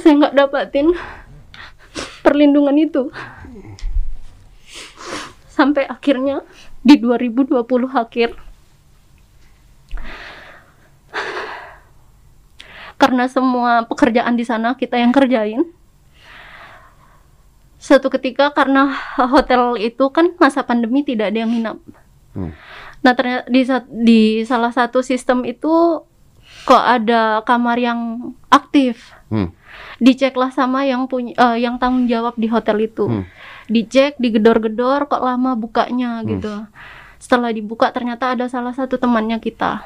[0.02, 0.92] saya nggak dapatin
[2.24, 3.12] perlindungan itu
[5.46, 6.42] sampai akhirnya
[6.82, 7.62] di 2020
[7.94, 8.34] akhir
[12.98, 15.62] karena semua pekerjaan di sana kita yang kerjain
[17.84, 18.96] suatu ketika karena
[19.36, 21.76] hotel itu kan masa pandemi tidak ada yang nginap.
[22.32, 22.56] Hmm.
[23.04, 23.62] Nah ternyata di
[24.02, 26.00] di salah satu sistem itu
[26.64, 29.12] kok ada kamar yang aktif.
[29.28, 29.52] Hmm.
[30.00, 33.04] Diceklah sama yang punya eh, yang tanggung jawab di hotel itu.
[33.04, 33.24] Hmm.
[33.68, 36.28] Dicek, digedor-gedor kok lama bukanya Hmm.
[36.32, 36.54] gitu.
[37.20, 39.84] Setelah dibuka ternyata ada salah satu temannya kita.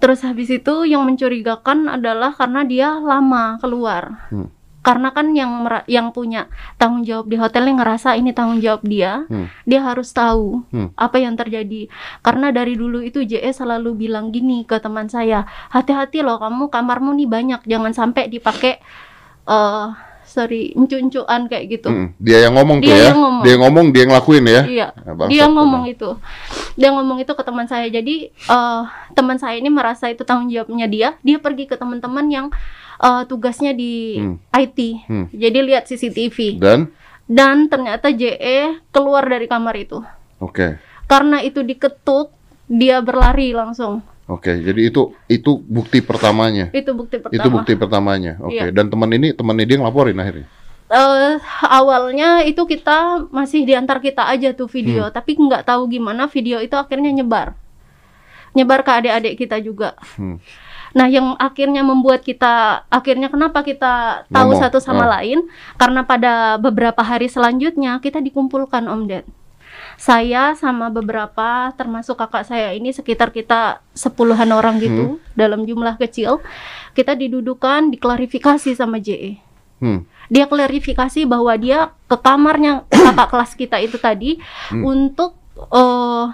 [0.00, 4.28] Terus habis itu yang mencurigakan adalah karena dia lama keluar.
[4.32, 4.48] Hmm.
[4.84, 9.48] Karena kan yang yang punya tanggung jawab di hotelnya ngerasa ini tanggung jawab dia, Hmm.
[9.64, 10.92] dia harus tahu Hmm.
[10.94, 11.88] apa yang terjadi.
[12.20, 17.16] Karena dari dulu itu JE selalu bilang gini ke teman saya, hati-hati loh kamu kamarmu
[17.16, 18.76] nih banyak, jangan sampai dipakai
[19.44, 19.88] eh
[20.24, 21.88] sorry encu-encuan kayak gitu.
[21.88, 23.04] Mm, Dia yang ngomong tuh Dia ya.
[23.08, 23.42] yang ngomong.
[23.44, 24.62] Dia ngomong, dia yang ngelakuin ya.
[24.64, 26.10] Iya, Nah, dia ngomong itu.
[26.74, 27.86] Dia ngomong itu ke teman saya.
[27.86, 28.82] Jadi eh,
[29.14, 31.08] teman saya ini merasa itu tanggung jawabnya dia.
[31.20, 32.46] Dia pergi ke teman-teman yang
[32.96, 34.36] eh, tugasnya di Hmm.
[34.50, 34.78] IT.
[35.04, 35.26] Hmm.
[35.30, 36.58] Jadi lihat CCTV.
[36.58, 36.90] Dan
[37.24, 40.04] Dan ternyata JE keluar dari kamar itu.
[40.38, 40.76] oke.
[41.04, 42.28] Karena itu diketuk,
[42.64, 44.04] dia berlari langsung.
[44.24, 46.68] Oke, jadi itu itu bukti pertamanya.
[46.70, 47.36] Itu bukti pertama.
[47.36, 48.32] Itu bukti pertamanya.
[48.40, 48.56] Oke.
[48.56, 48.72] Iya.
[48.72, 50.48] Dan teman ini teman ini dia ngelaporin akhirnya.
[50.86, 56.60] Eh, awalnya itu kita masih diantar kita aja tuh video, tapi nggak tahu gimana video
[56.60, 57.56] itu akhirnya nyebar,
[58.52, 59.96] nyebar ke adik-adik kita juga.
[60.14, 60.36] Hmm.
[60.94, 65.10] Nah, yang akhirnya membuat kita akhirnya kenapa kita tahu Ngomong, satu sama oh.
[65.18, 65.42] lain
[65.74, 69.26] karena pada beberapa hari selanjutnya kita dikumpulkan Om Ded.
[69.98, 76.38] Saya sama beberapa termasuk kakak saya ini sekitar kita sepuluhan orang gitu dalam jumlah kecil.
[76.94, 79.42] Kita didudukan, diklarifikasi sama JE
[79.82, 80.06] Hmm.
[80.32, 84.38] dia klarifikasi bahwa dia ke kamarnya kakak kelas kita itu tadi
[84.70, 84.86] Hmm.
[84.86, 86.26] untuk eh,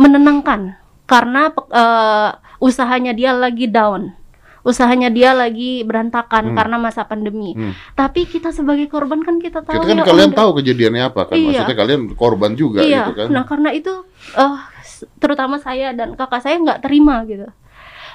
[0.00, 0.79] menenangkan
[1.10, 4.14] karena eh, usahanya dia lagi down
[4.60, 6.54] usahanya dia lagi berantakan Hmm.
[6.54, 7.72] karena masa pandemi Hmm.
[7.96, 11.34] tapi kita sebagai korban kan kita tahu Kita kan ya, kalian tahu kejadiannya apa kan?
[11.34, 11.64] Iya.
[11.64, 13.26] Maksudnya kalian korban juga iya gitu kan?
[13.30, 14.04] nah karena itu
[14.80, 17.48] s- terutama saya dan kakak saya nggak terima gitu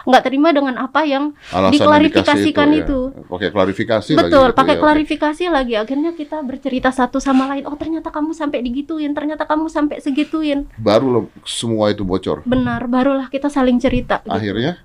[0.06, 3.00] nggak terima dengan apa yang Alasan diklarifikasikan dikasih itu.
[3.10, 3.26] ya.
[3.26, 4.82] Pakai klarifikasi Betul, lagi gitu pakai ya.
[4.82, 5.74] klarifikasi lagi.
[5.76, 7.65] Akhirnya kita bercerita satu sama lain.
[7.65, 10.70] Oh, ternyata kamu sampai digituin, ternyata kamu sampai segituin.
[10.78, 12.46] Baru loh semua itu bocor.
[12.46, 14.22] Benar, barulah kita saling cerita.
[14.22, 14.32] gitu.
[14.32, 14.80] Akhirnya,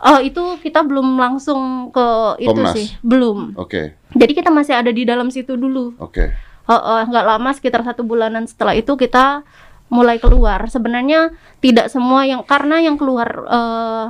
[0.00, 2.06] Oh, itu kita belum langsung ke
[2.40, 2.72] itu Komnas.
[2.72, 3.52] sih, belum.
[3.54, 5.92] oke, Jadi kita masih ada di dalam situ dulu.
[6.00, 6.48] oke.
[6.64, 9.44] Oh, oh, nggak lama sekitar satu bulanan setelah itu kita
[9.90, 10.70] mulai keluar.
[10.70, 14.06] Sebenarnya tidak semua yang karena yang keluar eh,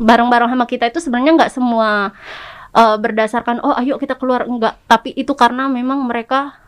[0.00, 2.14] bareng-bareng sama kita itu sebenarnya nggak semua
[2.72, 4.78] eh, berdasarkan oh ayo kita keluar enggak.
[4.86, 6.62] Tapi itu karena memang mereka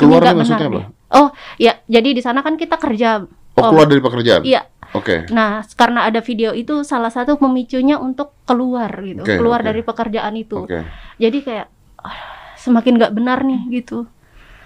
[0.00, 0.98] Keluar maksudnya benar apa?
[1.10, 1.28] Oh
[1.60, 3.26] ya, jadi di sana kan kita kerja.
[3.58, 4.42] Oh, keluar dari pekerjaan?
[4.46, 4.64] Iya.
[4.90, 5.30] Oke.
[5.30, 9.68] Nah, karena ada video itu salah satu pemicunya untuk keluar gitu, Oke, keluar oke.
[9.70, 10.66] dari pekerjaan itu.
[10.66, 10.82] Oke.
[11.22, 11.66] Jadi kayak
[12.02, 12.18] ah,
[12.58, 14.10] semakin nggak benar nih gitu,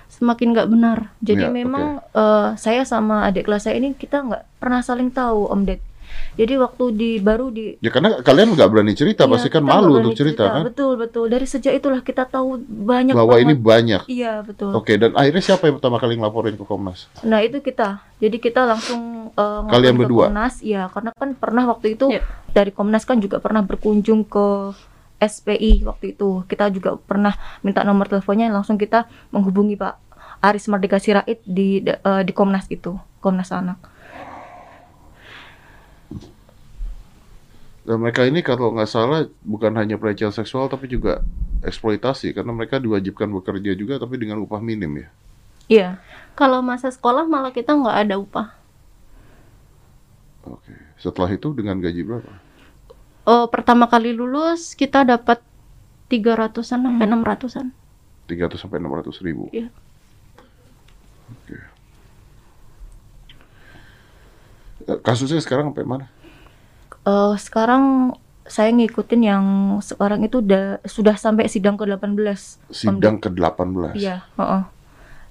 [0.09, 0.99] semakin nggak benar.
[1.19, 5.49] Jadi Ya, memang eh, saya sama adik kelas saya ini kita nggak pernah saling tahu
[5.49, 5.81] Om Ded.
[6.35, 9.99] Jadi waktu di baru di Ya karena kalian nggak berani cerita, Iya, pasti kan malu
[9.99, 10.63] untuk cerita, kan?
[10.63, 11.27] Betul betul.
[11.27, 14.07] Dari sejak itulah kita tahu banyak Bahwa ini banyak.
[14.07, 14.71] Iya betul.
[14.75, 17.11] Oke, dan akhirnya siapa yang pertama kali ngelaporin ke Komnas?
[17.23, 17.99] Nah itu kita.
[18.23, 20.25] Jadi kita langsung eh, ngelaporin Kalian ke berdua?
[20.31, 20.55] Komnas.
[20.63, 22.23] Iya karena kan pernah waktu itu Iya.
[22.49, 24.47] dari Komnas kan juga pernah berkunjung ke
[25.25, 26.45] SPI waktu itu.
[26.45, 27.33] Kita juga pernah
[27.65, 29.95] minta nomor teleponnya langsung kita menghubungi Pak
[30.45, 33.81] Aris Merdeka Sirait di eh, di Komnas itu, Komnas Anak.
[37.85, 41.21] Dan mereka ini kalau nggak salah bukan hanya pelecehan seksual tapi juga
[41.61, 45.09] eksploitasi karena mereka diwajibkan bekerja juga tapi dengan upah minim ya.
[45.69, 45.89] Iya.
[46.33, 48.57] Kalau masa sekolah malah kita nggak ada upah.
[50.49, 50.73] Oke.
[50.97, 52.44] Setelah itu dengan gaji berapa?
[53.25, 55.41] Oh, pertama kali lulus kita dapat
[56.13, 57.67] 300-an sampai 600-an.
[58.29, 59.49] 300 sampai 600 ribu.
[59.53, 59.69] Iya.
[61.33, 61.57] Oke.
[64.85, 66.07] Eh, Kasusnya sekarang sampai mana?
[67.05, 68.13] Eh, sekarang
[68.45, 69.45] saya ngikutin yang
[69.81, 72.61] sekarang itu udah sudah sampai sidang ke-18.
[72.69, 73.97] Sidang ke-18.
[73.97, 74.63] Iya, heeh.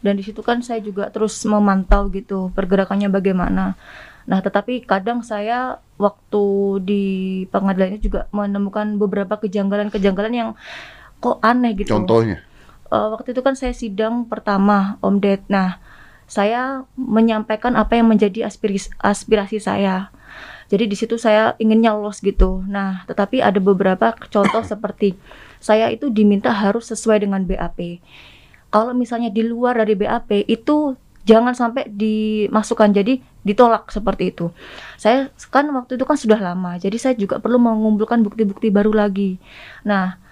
[0.03, 3.77] Dan di situ kan saya juga terus memantau gitu pergerakannya bagaimana.
[4.23, 6.45] Nah, tetapi kadang saya waktu
[6.83, 7.03] di
[7.51, 10.49] pengadilan itu juga menemukan beberapa kejanggalan-kejanggalan yang
[11.19, 11.95] kok aneh gitu.
[11.95, 12.43] Contohnya?
[12.93, 15.41] Eh, waktu itu kan saya sidang pertama Om Ded.
[15.49, 15.81] Nah,
[16.29, 20.13] saya menyampaikan apa yang menjadi aspirasi, aspirasi saya.
[20.71, 22.63] Jadi di situ saya inginnya lolos gitu.
[22.65, 25.13] Nah, tetapi ada beberapa contoh seperti
[25.61, 28.01] saya itu diminta harus sesuai dengan BAP.
[28.73, 34.51] Kalau misalnya di luar dari BAP itu jangan sampai dimasukkan jadi ditolak seperti itu.
[34.95, 39.39] Saya kan waktu itu kan sudah lama, jadi saya juga perlu mengumpulkan bukti-bukti baru lagi.
[39.83, 40.22] Nah,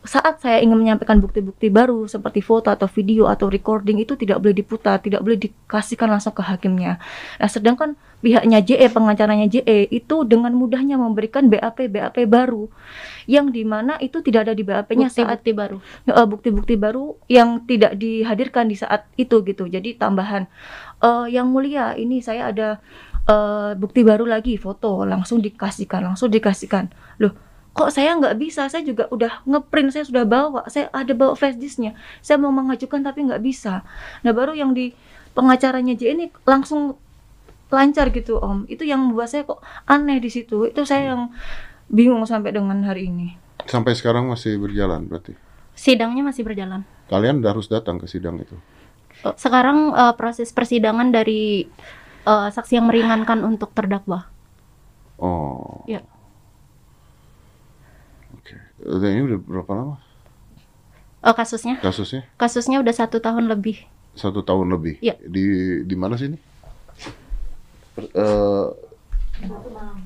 [0.00, 4.56] saat saya ingin menyampaikan bukti-bukti baru seperti foto atau video atau recording itu tidak boleh
[4.56, 6.96] diputar, tidak boleh dikasihkan langsung ke hakimnya.
[7.36, 12.72] Nah, sedangkan pihaknya JE, pengacaranya JE itu dengan mudahnya memberikan BAP BAP baru
[13.28, 15.76] yang di mana itu tidak ada di BAP-nya saat bukti baru
[16.08, 19.68] eh, bukti-bukti baru yang tidak dihadirkan di saat itu gitu.
[19.68, 20.48] Jadi tambahan
[21.04, 22.80] eh, yang mulia ini saya ada
[23.28, 26.88] eh, bukti baru lagi foto langsung dikasihkan langsung dikasihkan.
[27.20, 28.66] Loh kok saya nggak bisa?
[28.66, 30.66] Saya juga udah ngeprint saya sudah bawa.
[30.66, 31.94] Saya ada bawa flash disknya.
[32.20, 33.86] Saya mau mengajukan tapi nggak bisa.
[34.26, 34.92] Nah baru yang di
[35.32, 36.98] pengacaranya J ini langsung
[37.70, 38.66] lancar gitu om.
[38.66, 40.66] Itu yang membuat saya kok aneh di situ.
[40.66, 41.30] Itu saya yang
[41.86, 43.38] bingung sampai dengan hari ini.
[43.66, 45.36] Sampai sekarang masih berjalan berarti.
[45.80, 46.84] sidangnya masih berjalan.
[47.08, 48.52] Kalian harus datang ke sidang itu.
[49.36, 51.64] sekarang eh, proses persidangan dari
[52.24, 54.28] eh, saksi yang meringankan untuk terdakwa.
[55.20, 55.84] Oh.
[55.88, 56.04] Ya.
[58.80, 59.96] Dan ini udah berapa lama
[61.20, 62.24] Eh, kasusnya kasusnya?
[62.34, 64.98] kasusnya udah satu tahun lebih Satu tahun lebih.
[64.98, 65.20] Iya.
[65.20, 65.44] Di
[65.82, 66.38] di mana sih ini?
[67.90, 68.66] Per- eh,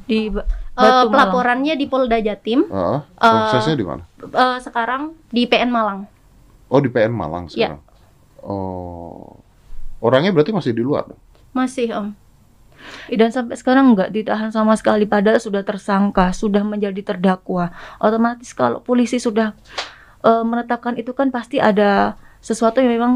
[0.05, 1.09] di Ba- Batu Malang.
[1.09, 4.03] pelaporannya di Polda Jatim ah, prosesnya di mana?
[4.21, 6.07] eh, sekarang di PN Malang
[6.67, 7.79] Oh di PN Malang Iya.
[7.79, 7.81] sekarang.
[8.41, 9.39] Oh.
[9.99, 11.07] Orangnya berarti masih di luar.
[11.51, 12.11] masih om
[13.13, 17.75] dan sampai sekarang nggak ditahan sama sekali padahal sudah tersangka sudah menjadi terdakwa.
[18.01, 19.53] Otomatis kalau polisi sudah
[20.25, 23.13] eh, menetapkan itu kan pasti ada sesuatu yang memang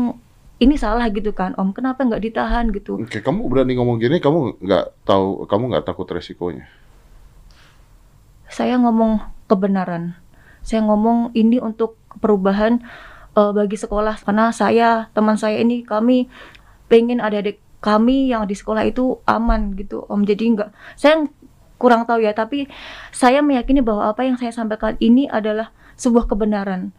[0.58, 1.54] ini salah gitu kan.
[1.54, 2.98] Om kenapa nggak ditahan gitu?
[2.98, 6.66] Oke, kamu berani ngomong gini, kamu nggak tahu, kamu nggak takut resikonya?
[8.48, 10.16] saya ngomong kebenaran.
[10.64, 12.82] Saya ngomong ini untuk perubahan
[13.36, 14.24] eh, bagi sekolah.
[14.24, 16.26] Karena saya teman saya ini kami
[16.88, 21.26] pengen adik-adik kami yang di sekolah itu aman gitu om jadi nggak saya
[21.78, 22.66] kurang tahu ya tapi
[23.14, 26.90] saya meyakini bahwa apa yang saya sampaikan ini adalah sebuah kebenaran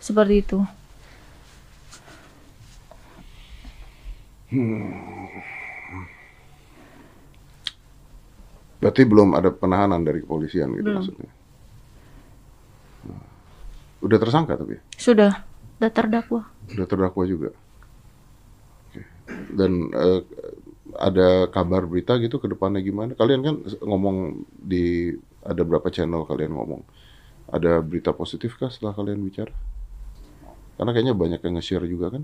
[0.00, 0.58] seperti itu
[8.76, 11.00] Berarti belum ada penahanan dari kepolisian gitu Belum.
[11.02, 11.30] maksudnya?
[13.10, 13.24] Nah.
[14.04, 14.78] Udah tersangka tapi?
[14.94, 15.42] sudah
[15.76, 17.50] udah terdakwa Udah terdakwa juga?
[19.52, 20.20] Dan eh,
[20.96, 23.12] ada kabar berita gitu ke depannya gimana?
[23.12, 25.12] Kalian kan ngomong di,
[25.44, 26.82] ada berapa channel kalian ngomong?
[27.52, 29.52] Ada berita positif kah setelah kalian bicara?
[30.76, 32.22] Karena kayaknya banyak yang nge-share juga kan?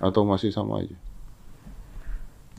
[0.00, 0.96] Atau masih sama aja?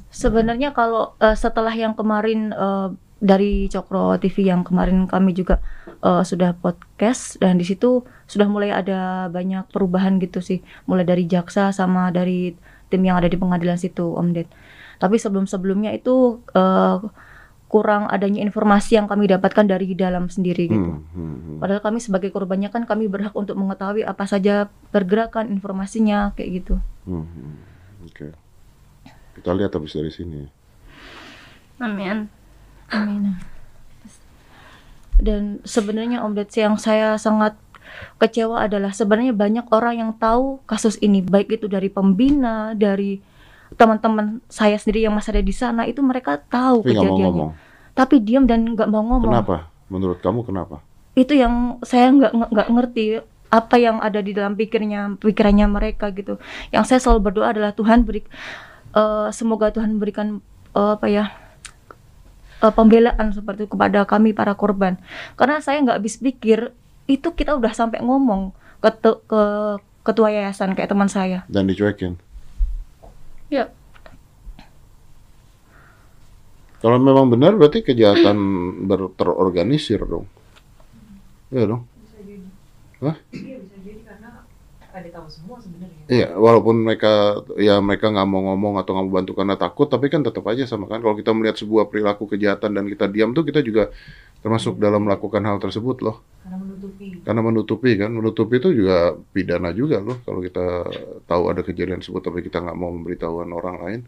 [0.10, 5.62] Sebenarnya kalau eh, setelah yang kemarin eh, dari Cokro TV yang kemarin kami juga
[6.02, 11.30] eh, sudah podcast dan di situ sudah mulai ada banyak perubahan gitu sih, mulai dari
[11.30, 12.58] jaksa sama dari
[12.90, 14.50] tim yang ada di pengadilan situ, Om Ded.
[15.00, 16.98] Tapi sebelum-sebelumnya itu eh,
[17.70, 20.92] kurang adanya informasi yang kami dapatkan dari dalam sendiri gitu.
[20.98, 21.58] Hmm, hmm, hmm.
[21.62, 26.76] Padahal kami sebagai korbannya kan kami berhak untuk mengetahui apa saja pergerakan informasinya kayak gitu.
[27.06, 27.56] Hmm, hmm.
[28.10, 28.28] Oke.
[29.38, 30.50] Kita lihat habis dari sini.
[31.80, 32.28] amin
[32.90, 33.38] Amin.
[35.22, 37.54] Dan sebenarnya Om Ded yang saya sangat
[38.18, 43.20] kecewa adalah sebenarnya banyak orang yang tahu kasus ini baik itu dari pembina, dari
[43.76, 47.26] teman-teman saya sendiri yang masih ada di sana itu mereka tahu Tapi mau kejadiannya.
[47.30, 47.50] ngomong.
[47.94, 49.30] Tapi diam dan nggak mau ngomong.
[49.30, 49.70] Kenapa?
[49.90, 50.82] Menurut kamu kenapa?
[51.14, 53.06] Itu yang saya nggak nggak- ngerti
[53.50, 56.38] apa yang ada di dalam pikirnya pikirannya mereka gitu.
[56.70, 58.22] Yang saya selalu berdoa adalah Tuhan beri
[58.94, 60.42] eh, semoga Tuhan berikan
[60.74, 61.34] eh, apa ya
[62.62, 64.98] eh, pembelaan seperti itu kepada kami para korban.
[65.34, 66.74] Karena saya nggak habis pikir
[67.10, 69.42] itu kita udah sampai ngomong ke te- ke
[70.06, 71.44] ketua yayasan kayak teman saya.
[71.50, 72.16] Dan dicuekin.
[73.50, 73.66] ya
[76.80, 78.38] Kalau memang benar berarti kejahatan
[78.88, 80.24] ber- terorganisir dong.
[81.52, 81.84] Iya dong.
[83.00, 83.16] Hah?
[83.32, 84.44] iya bisa jadi karena
[84.92, 89.16] ada tahu semua sebenarnya Iya, walaupun mereka ya mereka nggak mau ngomong atau nggak mau
[89.22, 91.00] bantu karena takut, tapi kan tetap aja sama kan.
[91.00, 93.92] Kalau kita melihat sebuah perilaku kejahatan dan kita diam tuh kita juga
[94.40, 96.24] termasuk dalam melakukan hal tersebut loh.
[96.40, 98.98] karena menutupi Karena menutupi kan, menutupi itu juga
[99.36, 100.18] pidana juga loh.
[100.24, 100.66] Kalau kita
[101.28, 104.02] tahu ada kejadian tersebut tapi kita nggak mau memberitahuan orang lain.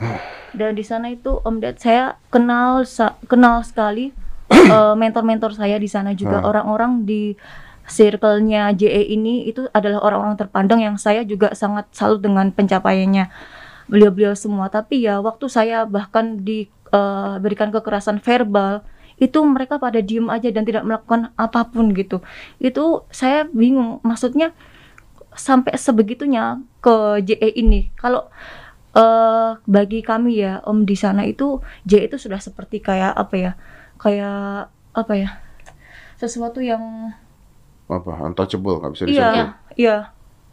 [0.58, 2.82] Dan di sana itu Om Ded saya kenal
[3.28, 4.10] kenal sekali
[4.50, 6.48] eh, mentor-mentor saya di sana juga Ah.
[6.50, 7.36] orang-orang di
[7.90, 13.28] circle-nya JE ini itu adalah orang-orang terpandang yang saya juga sangat salut dengan pencapaiannya
[13.90, 14.70] beliau-beliau semua.
[14.70, 16.38] Tapi ya waktu saya bahkan
[16.90, 18.82] diberikan kekerasan verbal
[19.20, 22.24] itu mereka pada diem aja dan tidak melakukan apa pun gitu.
[22.56, 24.50] Itu saya bingung maksudnya
[25.36, 27.92] sampai sebegitunya ke JE ini.
[27.94, 28.26] Kalau
[28.90, 33.52] eh bagi kami ya Om di sana itu J itu sudah seperti kayak apa ya
[34.02, 35.38] kayak apa ya
[36.18, 37.14] sesuatu yang
[37.86, 39.48] apa untouchable nggak bisa Iya, disentuh.
[39.78, 39.96] iya.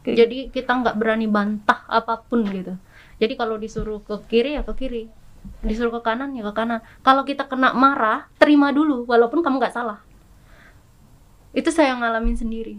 [0.07, 2.77] Jadi kita nggak berani bantah apa pun gitu.
[3.17, 5.09] Jadi kalau disuruh ke kiri ya ke kiri,
[5.59, 6.79] disuruh ke kanan ya ke kanan.
[7.01, 9.99] Kalau kita kena marah, terima dulu walaupun kamu nggak salah.
[11.51, 12.77] Itu saya ngalamin sendiri.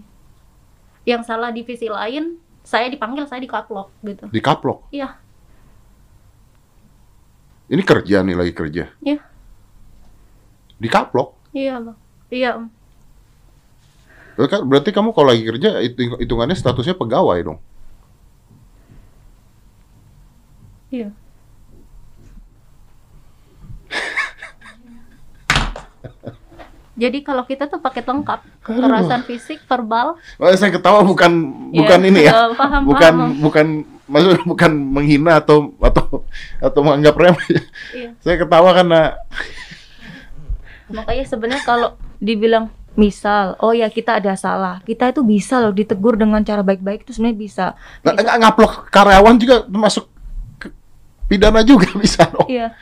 [1.03, 4.29] Yang salah divisi lain, saya dipanggil, saya dikaplok gitu.
[4.29, 4.87] Di kaplok.
[4.91, 5.17] Iya,
[7.69, 8.89] Ini kerja nih lagi kerja.
[8.99, 9.21] Iya.
[10.75, 11.37] Di kaplok.
[11.53, 11.99] iya bang.
[12.29, 12.67] Iya om.
[14.37, 17.59] Berarti kan- Berarti kamu kalau lagi kerja hitung- hitungannya statusnya pegawai dong.
[20.89, 21.13] Iya.
[26.99, 31.31] Jadi kalau kita tuh paket lengkap, kekerasan fisik, verbal, Oh, saya ketawa bukan
[31.71, 32.33] Iya, bukan ini ya.
[32.61, 33.31] paham, bukan paham.
[33.39, 33.67] bukan
[34.09, 36.27] maksudnya bukan menghina atau atau
[36.59, 37.49] atau menganggap remeh.
[37.95, 38.11] Iya.
[38.19, 39.15] Saya ketawa karena
[40.89, 46.19] Makanya sebenarnya kalau dibilang misal, oh ya kita ada salah, kita itu bisa loh ditegur
[46.19, 47.65] dengan cara baik-baik itu sebenarnya bisa.
[48.03, 50.09] nggak nggak ngaplok karyawan juga termasuk
[51.29, 52.49] pidana juga bisa dong.
[52.49, 52.75] Iya.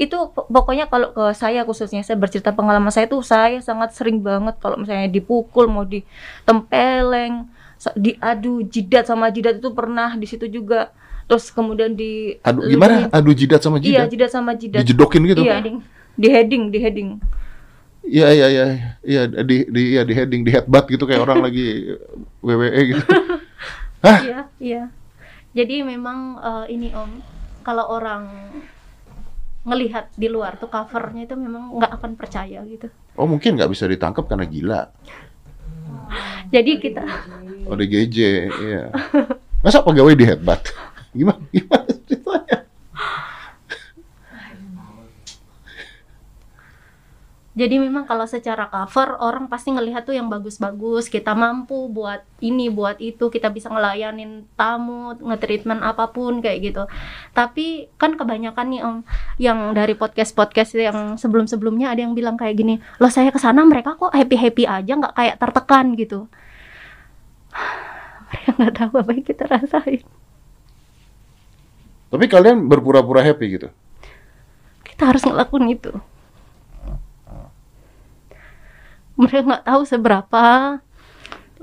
[0.00, 4.16] Itu po- pokoknya kalau ke saya khususnya saya bercerita pengalaman saya tuh saya sangat sering
[4.18, 7.44] banget kalau misalnya dipukul mau ditempeleng,
[7.94, 10.88] diadu jidat sama jidat itu pernah di situ juga.
[11.28, 13.06] Terus kemudian di Aduh gimana?
[13.12, 14.08] Adu jidat sama Iya, jidat?
[14.08, 14.82] jidat sama jidat.
[14.82, 15.44] Dijedokin gitu?
[15.44, 15.60] Iya,
[16.16, 17.10] di heading, di heading.
[18.00, 18.64] Iya iya iya
[19.04, 21.92] iya di di iya di heading di headbutt gitu kayak orang lagi
[22.40, 23.04] WWE gitu.
[24.00, 24.82] Iya, iya.
[25.52, 27.20] Jadi memang eh, ini Om,
[27.60, 28.32] kalau orang
[29.70, 32.90] ngelihat di luar tuh covernya itu memang nggak akan percaya gitu.
[33.14, 34.90] Oh mungkin nggak bisa ditangkap karena gila.
[36.50, 37.06] Jadi kita
[37.70, 38.18] Oh DGJ,
[38.66, 38.90] iya.
[39.62, 40.74] Masa pegawai di headbutt?
[41.14, 41.38] Gimana?
[41.54, 42.59] Gimana ceritanya?
[47.50, 52.70] Jadi memang kalau secara cover orang pasti ngelihat tuh yang bagus-bagus, kita mampu buat ini,
[52.70, 56.86] buat itu, kita bisa ngelayanin tamu, nge-treatment apa pun kayak gitu.
[57.34, 58.96] Tapi kan kebanyakan nih Om,
[59.42, 63.98] yang dari podcast-podcast yang sebelum-sebelumnya ada yang bilang kayak gini, loh saya ke sana mereka
[63.98, 66.30] kok happy-happy aja, nggak kayak tertekan gitu.
[68.30, 70.06] Mereka nggak tahu apa yang kita rasain.
[72.14, 73.68] Tapi kalian berpura-pura happy gitu.
[74.86, 75.96] kita harus ngelakuin itu
[79.20, 80.44] mereka nggak tahu seberapa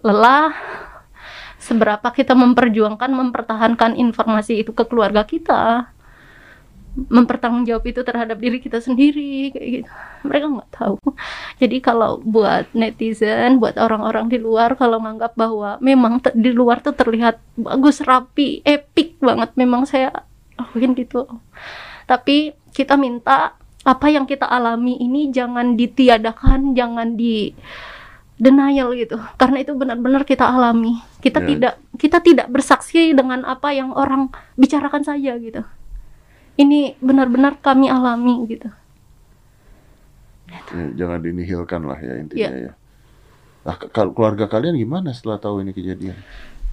[0.06, 0.54] lelah
[1.58, 5.92] seberapa kita memperjuangkan mempertahankan informasi itu ke keluarga kita.
[6.98, 9.92] Mempertanggungjawab itu terhadap diri kita sendiri kayak gitu.
[10.26, 10.98] Mereka nggak tahu.
[11.62, 16.98] Jadi kalau buat netizen buat orang-orang di luar kalau nganggap bahwa memang di luar tuh
[16.98, 20.10] terlihat bagus rapi epic banget memang saya
[20.58, 21.30] lakuin gitu.
[22.10, 23.54] Tapi kita minta
[23.88, 27.56] apa yang kita alami ini jangan ditiadakan, jangan di
[28.36, 29.16] denial gitu.
[29.40, 31.00] Karena itu benar-benar kita alami.
[31.24, 31.48] Kita Ya.
[31.48, 34.28] tidak kita tidak bersaksi dengan apa yang orang
[34.60, 35.64] bicarakan saja gitu.
[36.60, 38.68] Ini benar-benar kami alami gitu.
[40.48, 40.60] Ya,
[40.96, 42.72] jangan dinihilkan lah ya intinya Iya.
[42.72, 42.74] ya.
[43.68, 46.16] Nah, keluarga kalian gimana setelah tahu ini kejadian?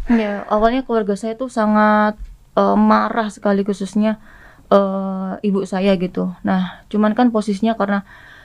[0.07, 2.19] Ya, awalnya keluarga saya tuh sangat
[2.55, 4.23] eh, marah sekali khususnya
[4.71, 6.33] eh, ibu saya gitu.
[6.47, 8.05] Nah, cuman kan posisinya karena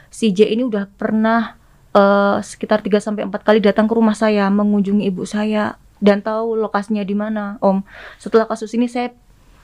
[0.09, 1.55] si J ini udah pernah
[1.93, 6.55] eh, sekitar 3 sampai 4 kali datang ke rumah saya mengunjungi ibu saya dan tahu
[6.55, 7.83] lokasinya di mana, Om.
[8.17, 9.11] Setelah kasus ini saya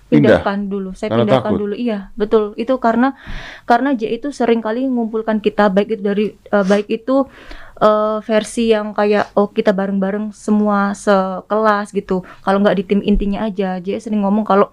[0.05, 0.37] Pindah?
[0.37, 0.93] pindahkan dulu.
[0.93, 1.61] Saya Karena pindahkan takut?
[1.65, 1.73] dulu.
[1.73, 2.43] Iya, betul.
[2.61, 3.17] Itu karena
[3.65, 7.25] karena J itu sering kali mengumpulkan kita baik itu dari eh, baik itu
[7.81, 12.21] eh, versi yang kayak oh kita bareng-bareng semua sekelas gitu.
[12.45, 14.69] Kalau nggak di tim intinya aja, J sering ngomong kalau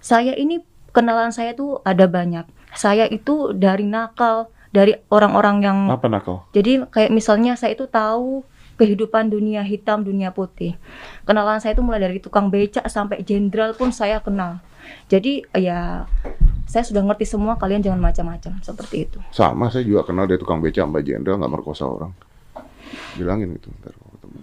[0.00, 2.44] saya ini kenalan saya tuh ada banyak.
[2.72, 6.48] Saya itu dari nakal, dari orang-orang yang Apa nakal?
[6.56, 8.44] jadi kayak misalnya saya itu tahu
[8.80, 10.80] kehidupan dunia hitam, dunia putih.
[11.28, 14.64] Kenalan saya itu mulai dari tukang becak sampai jenderal pun saya kenal.
[15.06, 16.08] Jadi ya
[16.66, 19.18] saya sudah ngerti semua kalian jangan macam-macam seperti itu.
[19.30, 22.16] Sama saya juga kenal dia tukang beca Mbak Jenderal nggak merkosa orang.
[23.14, 24.40] Bilangin itu ntar kalau ketemu.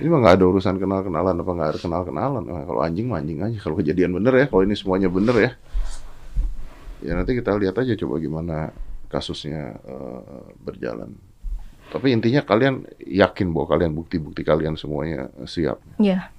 [0.00, 2.42] Ini mah nggak ada urusan kenal-kenalan apa nggak ada kenal-kenalan.
[2.48, 3.58] Wah, Kalau anjing mah anjing aja.
[3.60, 5.50] Kalau kejadian bener ya, kalau ini semuanya bener ya.
[7.02, 8.56] Ya nanti kita lihat aja coba gimana
[9.10, 11.12] kasusnya eh, berjalan.
[11.92, 15.76] Tapi intinya kalian yakin bahwa kalian bukti-bukti kalian semuanya siap.
[16.00, 16.32] Ya,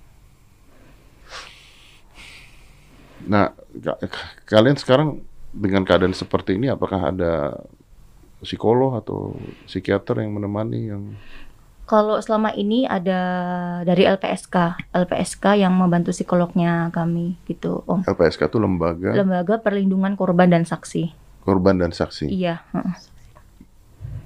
[3.23, 3.99] Nah, ka-
[4.43, 5.23] kalian sekarang
[5.53, 7.55] dengan keadaan seperti ini, apakah ada
[8.43, 11.15] psikolog atau psikiater yang menemani yang
[11.83, 13.19] kalau selama ini ada
[13.83, 14.55] dari LPSK,
[14.89, 18.05] LPSK yang membantu psikolognya kami gitu, Om.
[18.05, 21.11] LPSK itu lembaga Lembaga Perlindungan Korban dan Saksi.
[21.41, 22.31] korban dan saksi.
[22.31, 22.95] Iya, heeh.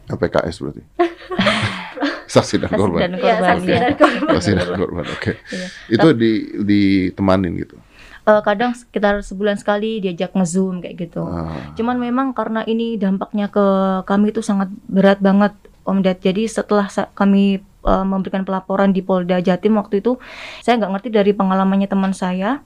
[0.07, 0.83] PKS berarti.
[2.29, 2.99] Saksi dan Saksi korban.
[3.01, 3.79] dan Iya, korban saksi ya.
[3.81, 4.29] dan korban.
[4.35, 5.05] Saksi dan korban.
[5.09, 5.31] Oke.
[5.49, 5.67] Iya.
[5.89, 6.31] Itu di
[6.61, 7.75] ditemanin gitu.
[8.21, 11.23] Eh, kadang sekitar sebulan sekali diajak ngezoom kayak gitu.
[11.23, 11.71] Ah.
[11.73, 13.65] Cuman memang karena ini dampaknya ke
[14.03, 15.55] kami itu sangat berat banget
[15.87, 16.03] Om.
[16.03, 16.85] Jadi setelah
[17.15, 20.19] kami eh, memberikan pelaporan di Polda Jatim waktu itu,
[20.59, 22.59] saya nggak ngerti dari pengalamannya teman saya.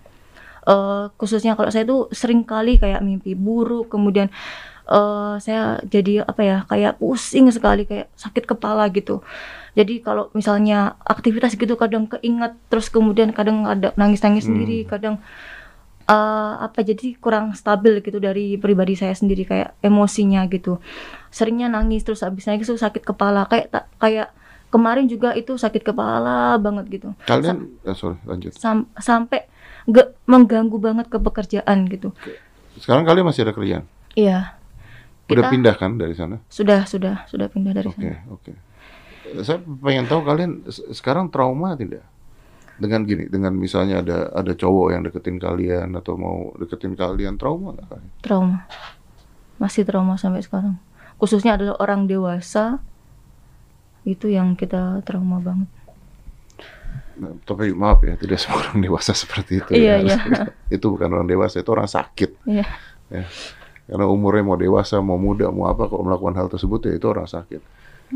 [0.67, 4.29] eh, khususnya kalau saya tuh sering kali kayak mimpi buruk, kemudian
[4.89, 9.21] eh, saya jadi apa ya kayak pusing sekali, kayak sakit kepala gitu.
[9.73, 14.53] Jadi kalau misalnya aktivitas gitu kadang keinget, terus kemudian kadang ada nangis-nangis Hmm.
[14.53, 15.15] sendiri, kadang
[16.11, 16.17] eh,
[16.59, 20.83] apa jadi kurang stabil gitu dari pribadi saya sendiri kayak emosinya gitu
[21.29, 24.27] seringnya nangis terus habis nangis tuh sakit kepala kayak tak kayak
[24.67, 28.51] kemarin juga itu sakit kepala banget gitu Kalian eh, sorry, lanjut.
[28.53, 29.47] Sam- sampai
[29.83, 32.11] nggak mengganggu banget ke pekerjaan gitu
[32.73, 33.83] Sekarang kalian masih ada kerjaan?
[34.13, 34.55] iya
[35.25, 36.43] Udah Kita- pindah kan dari sana?
[36.47, 38.51] sudah sudah sudah pindah dari Oke, sana oke.
[39.31, 42.03] Eh, Saya pengen tahu kalian se- sekarang trauma tidak?
[42.81, 47.77] Dengan gini, dengan misalnya ada ada cowok yang deketin kalian atau mau deketin kalian, trauma
[47.77, 48.11] nggak kalian?
[48.25, 48.65] trauma
[49.61, 50.81] masih trauma sampai sekarang
[51.21, 52.81] khususnya adalah orang dewasa
[54.01, 55.69] itu yang kita trauma banget
[57.11, 59.77] Nah, tapi maaf ya, tidak semua orang dewasa seperti itu.
[59.77, 60.17] Iya, ya.
[60.25, 60.47] iya.
[60.79, 62.33] itu bukan orang dewasa, itu orang sakit.
[62.49, 62.65] iya
[63.11, 63.27] Ya.
[63.85, 67.29] Karena umurnya mau dewasa, mau muda, mau apa, kalau melakukan hal tersebut ya itu orang
[67.29, 67.61] sakit.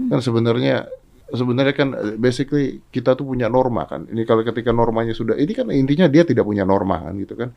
[0.09, 0.89] Kan sebenarnya
[1.31, 4.05] sebenarnya kan eh, basically kita tuh punya norma kan.
[4.05, 7.49] Ini kalau ketika normanya sudah, ini kan intinya dia tidak punya norma kan gitu kan.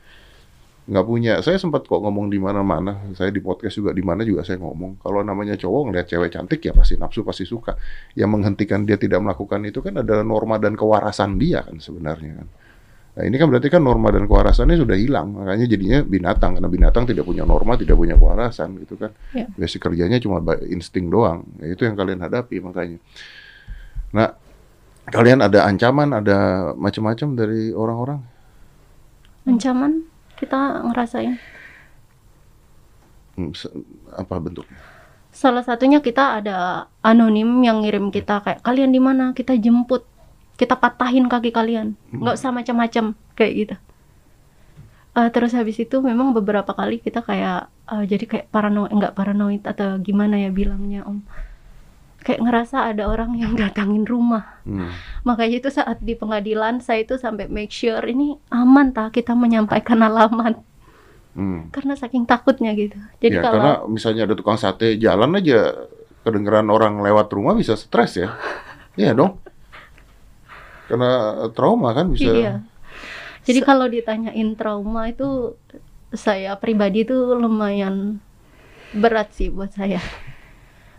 [0.89, 1.33] Nggak punya.
[1.45, 3.13] Saya sempat kok ngomong di mana-mana.
[3.13, 5.05] Saya di podcast juga di mana juga saya ngomong.
[5.05, 7.77] Kalau namanya cowok ngeliat cewek cantik ya pasti nafsu, pasti suka.
[8.17, 12.49] Yang menghentikan dia tidak melakukan itu kan adalah norma dan kewarasan dia kan sebenarnya kan.
[13.19, 17.03] Nah ini kan berarti kan norma dan kewarasannya sudah hilang, makanya jadinya binatang karena binatang
[17.03, 19.11] tidak punya norma, tidak punya kewarasan gitu kan.
[19.35, 19.51] Ya.
[19.59, 20.39] Basic kerjanya cuma
[20.71, 21.43] insting doang.
[21.59, 23.03] Ya, itu yang kalian hadapi makanya.
[24.13, 24.33] Nah,
[25.09, 28.21] kalian ada ancaman, ada macam-macam dari orang-orang.
[29.49, 30.05] ancaman?
[30.37, 31.41] Kita ngerasain.
[33.37, 33.53] Hmm,
[34.13, 34.77] apa bentuknya?
[35.39, 39.31] salah satunya kita ada anonim yang ngirim kita kayak kalian di mana?
[39.31, 40.03] Kita jemput.
[40.59, 41.95] Kita patahin kaki kalian.
[42.11, 43.77] Nggak usah macam-macam kayak gitu.
[45.15, 49.63] Eh, terus habis itu memang beberapa kali kita kayak eh, jadi kayak paranoid nggak paranoid
[49.63, 51.23] atau gimana ya bilangnya om
[52.23, 54.93] kayak ngerasa ada orang yang datangin rumah Hmm.
[55.25, 60.03] makanya itu saat di pengadilan saya itu sampai make sure ini aman tak kita menyampaikan
[60.03, 60.61] alamat
[61.39, 61.71] Hmm.
[61.71, 65.89] karena saking takutnya gitu jadi ya, kalau karena misalnya ada tukang sate jalan aja
[66.27, 68.29] kedengeran orang lewat rumah bisa stres ya.
[68.99, 69.39] Iya dong.
[70.91, 71.11] Karena
[71.55, 72.35] trauma kan bisa.
[72.35, 72.55] Iya.
[73.47, 75.55] Jadi kalau ditanyain trauma itu
[76.11, 78.19] saya pribadi itu lumayan
[78.91, 80.03] berat sih buat saya.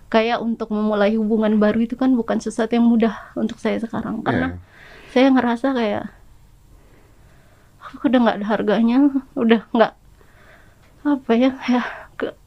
[0.10, 4.58] Kayak untuk memulai hubungan baru itu kan bukan sesuatu yang mudah untuk saya sekarang karena
[4.58, 4.58] Iya.
[5.10, 6.04] saya ngerasa kayak
[7.80, 8.98] aku udah nggak ada harganya,
[9.34, 9.94] udah nggak
[11.02, 11.82] apa ya ya
[12.14, 12.38] ke-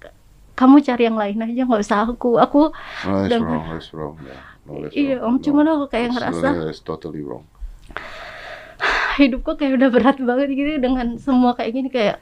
[0.52, 2.70] kamu cari yang lain aja nggak usah aku aku
[3.02, 4.14] No, Dan- wrong, that's wrong.
[4.20, 4.42] Yeah.
[4.62, 5.26] No, that's iya wrong.
[5.28, 5.42] om No.
[5.42, 7.42] cuman aku kayak That's- ngerasa That's totally wrong.
[9.18, 12.18] hidupku kayak udah berat banget gitu dengan semua kayak gini kayak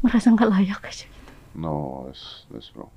[0.00, 1.06] ngerasa nggak layak aja
[1.54, 2.90] No, that's, that's wrong.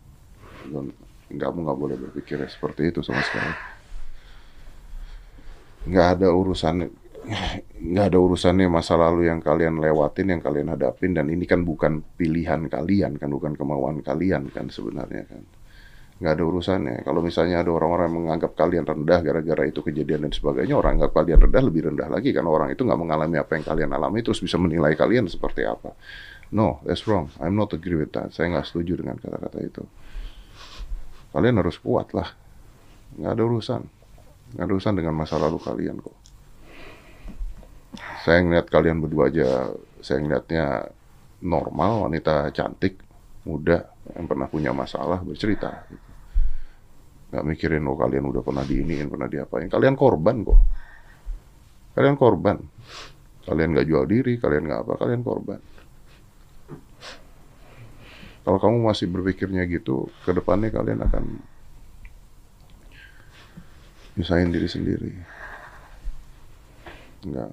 [0.65, 0.89] Don't,
[1.27, 3.53] kamu nggak boleh berpikir seperti itu sama sekali.
[5.91, 6.75] Nggak ada urusan,
[7.83, 11.99] nggak ada urusannya masa lalu yang kalian lewatin, yang kalian hadapin, dan ini kan bukan
[12.15, 15.43] pilihan kalian, kan bukan kemauan kalian kan sebenarnya kan.
[16.17, 16.95] Nggak ada urusannya.
[17.05, 21.11] Kalau misalnya ada orang-orang yang menganggap kalian rendah gara-gara itu kejadian dan sebagainya, orang anggap
[21.13, 24.39] kalian rendah lebih rendah lagi karena orang itu nggak mengalami apa yang kalian alami terus
[24.41, 25.93] bisa menilai kalian seperti apa.
[26.49, 27.29] No, that's wrong.
[27.43, 28.31] I'm not agree with that.
[28.31, 29.83] Saya nggak setuju dengan kata-kata itu.
[31.37, 32.25] Kalian harus kuat lah.
[33.13, 33.81] Nggak ada urusan.
[34.57, 36.17] Nggak ada urusan dengan masa lalu kalian kok.
[38.25, 39.69] Saya ngeliat kalian berdua aja,
[40.01, 40.89] saya ngeliatnya
[41.45, 42.97] normal, wanita cantik,
[43.45, 43.85] muda,
[44.17, 45.85] yang pernah punya masalah, bercerita.
[47.29, 49.69] Nggak mikirin, oh kalian udah pernah diiniin, pernah diapain.
[49.69, 50.59] Kalian korban kok.
[51.93, 52.57] Kalian korban.
[53.45, 55.61] Kalian nggak jual diri, kalian nggak apa, kalian korban.
[58.47, 61.23] Kalau kamu masih berpikirnya gitu, ke depannya kalian akan
[64.15, 65.11] nyusahin diri sendiri.
[67.27, 67.51] Enggak.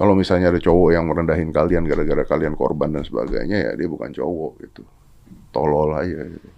[0.00, 4.08] Kalau misalnya ada cowok yang merendahin kalian gara-gara kalian korban dan sebagainya, ya dia bukan
[4.10, 4.82] cowok gitu.
[5.52, 6.50] Tolol aja gitu.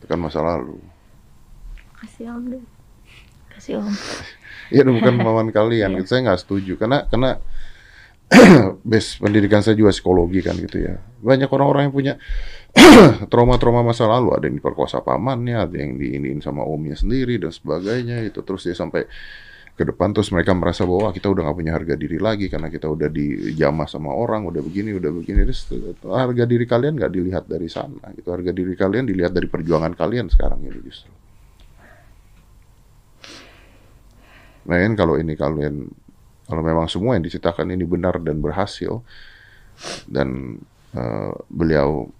[0.00, 0.80] Itu kan masa lalu.
[2.00, 2.64] kasih om deh
[3.52, 3.92] kasih om
[4.72, 6.00] Iya, bukan kemauan kalian.
[6.00, 6.08] gitu.
[6.16, 7.36] Saya nggak setuju karena karena
[8.90, 10.94] base pendidikan saya juga psikologi kan gitu ya.
[11.20, 12.14] Banyak orang-orang yang punya
[13.32, 18.22] trauma-trauma masa lalu, ada yang diperkosa pamannya, ada yang diinin sama omnya sendiri dan sebagainya
[18.22, 19.10] itu terus dia sampai
[19.74, 22.68] ke depan terus mereka merasa bahwa "Wah, kita udah nggak punya harga diri lagi karena
[22.68, 25.40] kita udah dijamah sama orang, udah begini, udah begini.
[25.48, 25.72] Terus
[26.04, 28.28] harga diri kalian nggak dilihat dari sana, gitu.
[28.28, 31.10] Harga diri kalian dilihat dari perjuangan kalian sekarang ini justru.
[34.68, 35.88] Lain kalau ini kalian
[36.50, 39.00] kalau memang semua yang diciptakan ini benar dan berhasil
[40.04, 40.58] dan
[40.92, 42.10] eh, beliau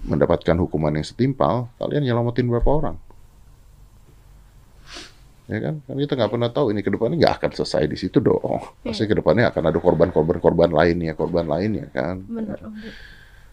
[0.00, 2.96] mendapatkan hukuman yang setimpal, kalian nyelamatin berapa orang?
[5.44, 5.74] Ya kan?
[5.82, 8.62] Kan kita nggak pernah tahu ini ke depannya nggak akan selesai di situ dong.
[8.80, 12.22] Pasti ke depannya akan ada korban-korban korban lainnya, korban lainnya kan.
[12.24, 12.58] benar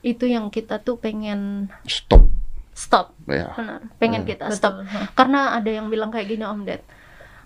[0.06, 2.30] itu yang kita tuh pengen Stop
[2.72, 3.50] stop ya.
[3.58, 4.30] benar pengen Hmm.
[4.30, 4.86] kita stop
[5.18, 6.86] karena ada yang bilang kayak gini Om Ded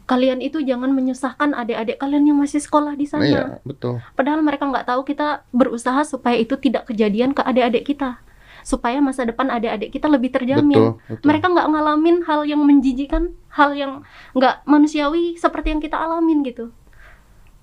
[0.05, 3.25] kalian itu jangan menyusahkan adik-adik kalian yang masih sekolah di sana.
[3.25, 4.01] Iya, betul.
[4.17, 8.19] padahal mereka nggak tahu kita berusaha supaya itu tidak kejadian ke adik-adik kita.
[8.61, 10.93] Supaya masa depan adik-adik kita lebih terjamin.
[10.93, 11.25] Betul, betul.
[11.25, 14.05] mereka nggak ngalamin hal yang menjijikan hal yang
[14.37, 16.69] nggak manusiawi seperti yang kita alamin gitu.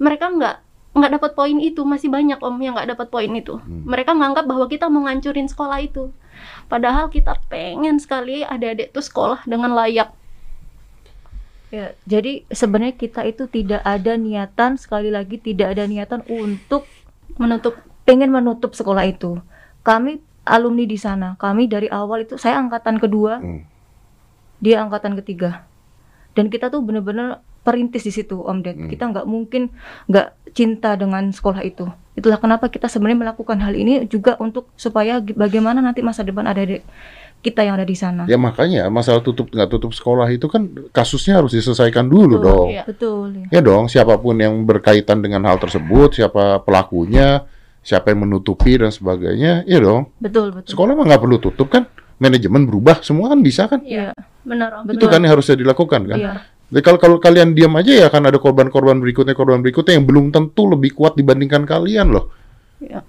[0.03, 0.57] Mereka nggak
[0.99, 1.87] nggak dapat poin itu.
[1.87, 3.63] Masih banyak om yang nggak dapat poin itu.
[3.63, 3.87] Hmm.
[3.87, 6.11] mereka nganggap bahwa kita mau ngancurin sekolah itu.
[6.67, 10.18] Padahal kita pengen sekali adik-adik tuh sekolah dengan layak
[11.69, 16.89] Ya, jadi sebenarnya kita itu tidak ada niatan sekali lagi tidak ada niatan untuk
[17.37, 17.77] menutup
[18.09, 19.37] pengen menutup sekolah itu.
[19.85, 23.69] Kami alumni di sana, kami dari awal itu saya angkatan kedua, Hmm.
[24.65, 25.69] dia angkatan ketiga.
[26.33, 28.77] Dan kita tuh bener-bener perintis di situ Om Ded.
[28.81, 28.89] Hmm.
[28.89, 29.69] Kita nggak mungkin
[30.09, 31.85] nggak cinta dengan sekolah itu.
[32.17, 36.65] Itulah kenapa kita sebenarnya melakukan hal ini juga untuk supaya bagaimana nanti masa depan ada
[36.65, 36.81] di
[37.39, 38.27] kita yang ada di sana.
[38.27, 42.69] Ya makanya masalah tutup nggak tutup sekolah itu kan kasusnya harus diselesaikan dulu Betul, dong.
[42.75, 42.83] iya.
[42.83, 43.29] Betul.
[43.35, 43.47] ya.
[43.55, 47.47] Ya dong, siapa pun yang berkaitan dengan hal tersebut, siapa pelakunya,
[47.87, 50.11] siapa yang menutupi dan sebagainya, ya dong.
[50.19, 50.75] Betul, betul.
[50.75, 51.87] Sekolah mah nggak perlu tutup kan?
[52.19, 53.79] Manajemen berubah, semua kan bisa kan?
[53.87, 54.11] Iya.
[54.43, 55.13] benar om Itu Betul.
[55.13, 56.19] kan yang harusnya dilakukan kan?
[56.19, 56.33] Iya.
[56.69, 60.35] Jadi kalau kalau kalian diam aja ya akan ada korban-korban berikutnya, korban berikutnya yang belum
[60.35, 62.29] tentu lebih kuat dibandingkan kalian loh.
[62.83, 63.01] Iya.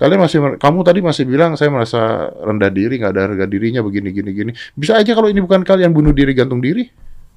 [0.00, 4.08] Kalian masih, kamu tadi masih bilang saya merasa rendah diri, nggak ada harga dirinya begini,
[4.16, 4.52] gini, gini.
[4.72, 6.88] Bisa aja kalau ini bukan kalian bunuh diri gantung diri.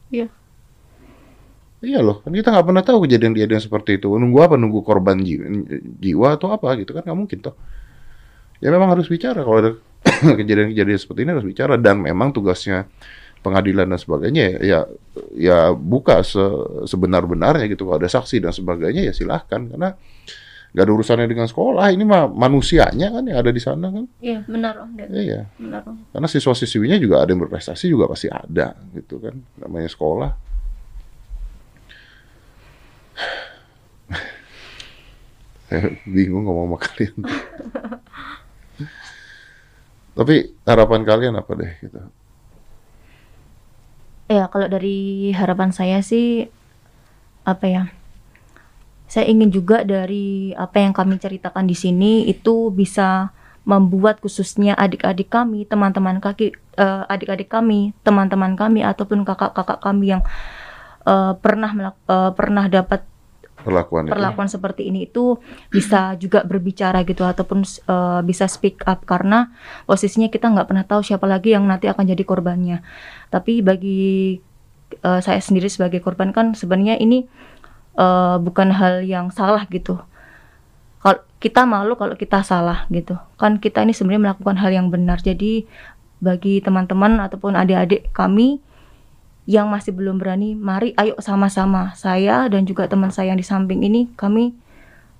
[0.07, 0.31] Iya.
[1.83, 4.07] Iya loh, kan kita nggak pernah tahu kejadian-kejadian seperti itu.
[4.15, 4.55] Nunggu apa?
[4.55, 5.43] Nunggu korban jiwa,
[5.99, 7.03] jiwa atau apa gitu kan?
[7.03, 7.55] Nggak mungkin toh.
[8.63, 9.71] Ya memang harus bicara kalau ada
[10.39, 12.87] kejadian-kejadian seperti ini harus bicara dan memang tugasnya
[13.43, 14.87] pengadilan dan sebagainya ya
[15.35, 19.99] ya buka se- sebenar-benarnya gitu kalau ada saksi dan sebagainya ya silahkan karena
[20.73, 24.09] nggak ada urusannya dengan sekolah ini mah manusianya kan yang ada di sana kan.
[24.17, 25.13] Iya benar om Ded.
[25.13, 25.45] iya.
[25.61, 26.01] Benar om.
[26.09, 29.37] Karena siswa-siswinya juga ada yang berprestasi juga pasti ada gitu kan.
[29.61, 30.33] Namanya sekolah.
[35.69, 37.21] Saya bingung ngomong sama kalian.
[40.17, 41.97] Tapi harapan kalian apa deh gitu?
[44.29, 46.49] Ya, kalau dari harapan saya sih
[47.45, 47.83] apa ya?
[49.13, 53.29] Saya ingin juga dari apa yang kami ceritakan di sini itu bisa
[53.61, 60.25] membuat khususnya adik-adik kami, teman-teman kaki eh, adik-adik kami, teman-teman kami ataupun kakak-kakak kami yang
[61.05, 63.05] eh, pernah melak- eh, pernah dapat
[63.61, 65.39] perlakuan itu perlakuan seperti ini itu
[65.71, 69.53] bisa juga berbicara gitu ataupun eh, bisa speak up karena
[69.85, 72.81] posisinya kita nggak pernah tahu siapa lagi yang nanti akan jadi korbannya.
[73.29, 74.41] Tapi bagi
[75.05, 77.29] eh, saya sendiri sebagai korban kan sebenarnya ini
[77.97, 79.99] eh, bukan hal yang salah gitu.
[81.03, 83.19] Kalau kita malu kalau kita salah gitu.
[83.35, 85.19] Kan kita ini sebenarnya melakukan hal yang benar.
[85.19, 85.67] Jadi
[86.23, 88.63] bagi teman-teman ataupun adik-adik kami
[89.43, 93.83] yang masih belum berani, mari ayo sama-sama saya dan juga teman saya yang di samping
[93.83, 94.55] ini kami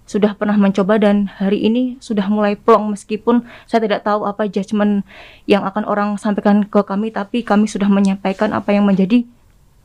[0.03, 5.07] sudah pernah mencoba dan hari ini sudah mulai plong meskipun saya tidak tahu apa judgement
[5.47, 9.23] yang akan orang sampaikan ke kami tapi kami sudah menyampaikan apa yang menjadi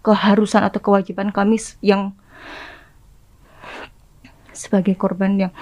[0.02, 2.14] keharusan atau kewajiban kami yang
[4.58, 5.52] sebagai korban yang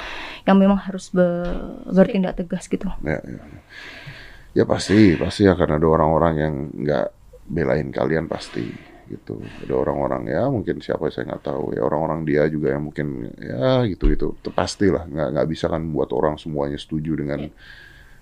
[0.48, 2.88] yang memang harus be- bertindak tegas gitu.
[3.04, 3.42] ya, ya.
[4.56, 4.64] ya.
[4.64, 7.06] Pasti pasti akan ada orang-orang yang nggak
[7.46, 8.64] belain kalian pasti
[9.06, 9.38] gitu.
[9.62, 13.86] Ada orang-orang ya mungkin siapa saya nggak tahu ya orang-orang dia juga yang mungkin ya
[13.86, 17.46] gitu itu pastilah nggak nggak bisa kan buat orang semuanya setuju dengan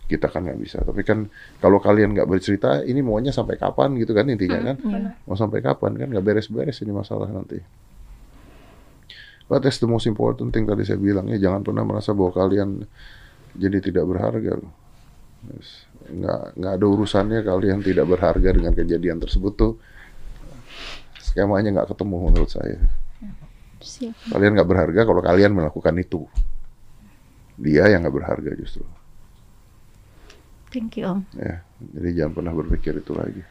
[0.05, 0.85] kita kan nggak bisa.
[0.85, 1.25] Tapi kan
[1.65, 4.77] kalau kalian nggak bercerita ini maunya sampai kapan gitu kan intinya kan?
[4.77, 5.11] Iya.
[5.25, 7.57] mau sampai kapan kan nggak beres-beres ini masalah nanti
[9.45, 12.89] But that's the most important thing tadi saya bilang ya jangan pernah merasa bahwa kalian
[13.55, 14.73] jadi tidak berharga loh.
[15.53, 15.85] Yes.
[16.09, 19.73] Nggak nggak ada urusannya kalian tidak berharga dengan kejadian tersebut tuh
[21.21, 22.81] skemanya nggak ketemu menurut saya.
[23.85, 26.25] siap Kalian nggak berharga kalau kalian melakukan itu.
[27.55, 28.83] dia yang nggak berharga justru.
[30.75, 31.23] Thank you Om.
[31.39, 31.63] Ya,
[31.95, 33.47] jadi jangan pernah berpikir itu lagi.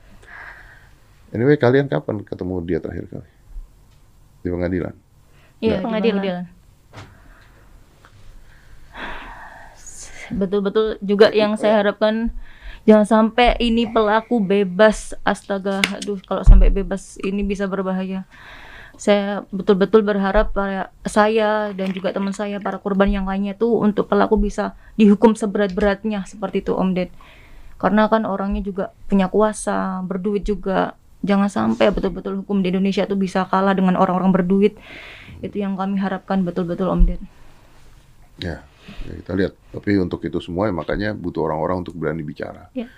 [1.31, 3.31] Anyway, kalian kapan ketemu dia terakhir kali?
[4.43, 4.95] Di pengadilan?
[5.63, 6.43] Iya, di Pengadilan.
[10.33, 12.35] Betul-betul juga yang saya harapkan
[12.83, 15.15] jangan sampai ini pelaku bebas.
[15.23, 18.27] Astaga, aduh kalau sampai bebas ini bisa berbahaya.
[18.93, 24.05] Saya betul-betul berharap para saya dan juga teman saya para korban yang lainnya tuh untuk
[24.05, 27.09] pelaku bisa dihukum seberat-beratnya seperti itu Om Ded.
[27.79, 30.99] Karena kan orangnya juga punya kuasa, berduit juga.
[31.23, 34.75] Jangan sampai betul-betul hukum di Indonesia tuh bisa kalah dengan orang-orang berduit.
[35.39, 37.21] Itu yang kami harapkan betul-betul Om Ded.
[38.43, 38.59] Ya,
[39.07, 39.53] ya kita lihat.
[39.71, 42.67] Tapi untuk itu semua ya makanya butuh orang-orang untuk berani bicara.
[42.75, 42.91] Ya.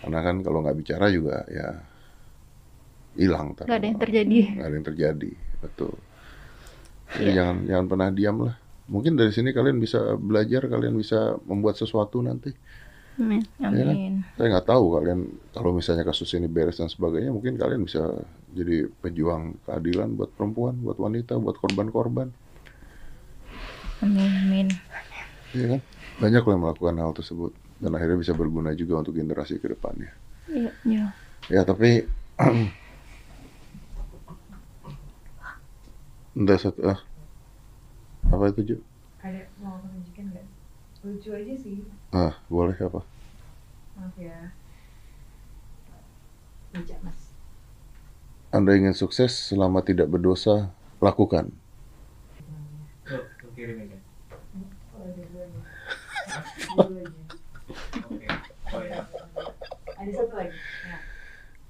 [0.00, 1.76] Karena kan kalau nggak bicara juga ya
[3.20, 3.52] hilang.
[3.56, 4.38] Gak ada yang terjadi.
[4.56, 5.30] Nggak ada yang terjadi,
[5.60, 5.92] betul.
[7.16, 7.36] Jadi Iya.
[7.36, 8.54] jangan jangan pernah diam lah.
[8.86, 12.54] Mungkin dari sini kalian bisa belajar, kalian bisa membuat sesuatu nanti.
[13.16, 13.42] Amin.
[13.56, 13.72] Ya kan?
[13.72, 14.14] Amin.
[14.36, 15.20] Saya nggak tahu kalian
[15.56, 18.12] kalau misalnya kasus ini beres dan sebagainya, mungkin kalian bisa
[18.52, 22.28] jadi pejuang keadilan buat perempuan, buat wanita, buat korban-korban.
[24.04, 24.32] Amin.
[24.44, 24.68] Amin.
[25.56, 25.80] Iya kan?
[26.20, 30.12] Banyak loh yang melakukan hal tersebut dan akhirnya bisa berguna juga untuk generasi ke depannya.
[30.48, 30.70] Iya.
[30.84, 31.04] Ya.
[31.48, 32.04] Ya tapi
[36.36, 37.00] Entah satu ah.
[38.28, 38.76] Apa itu Ju?
[39.24, 39.80] Ada mau?
[41.06, 41.86] Lucu aja sih.
[42.10, 43.06] Ah, boleh apa?
[43.94, 44.50] Maaf ya.
[46.74, 47.30] Baca mas.
[48.50, 51.54] Anda ingin sukses selama tidak berdosa, lakukan.
[53.06, 53.22] Tuh.
[56.66, 57.02] Oh ada.
[58.74, 59.06] Oh ya.
[59.94, 60.58] Ada satu lagi.
[60.58, 60.96] Ya.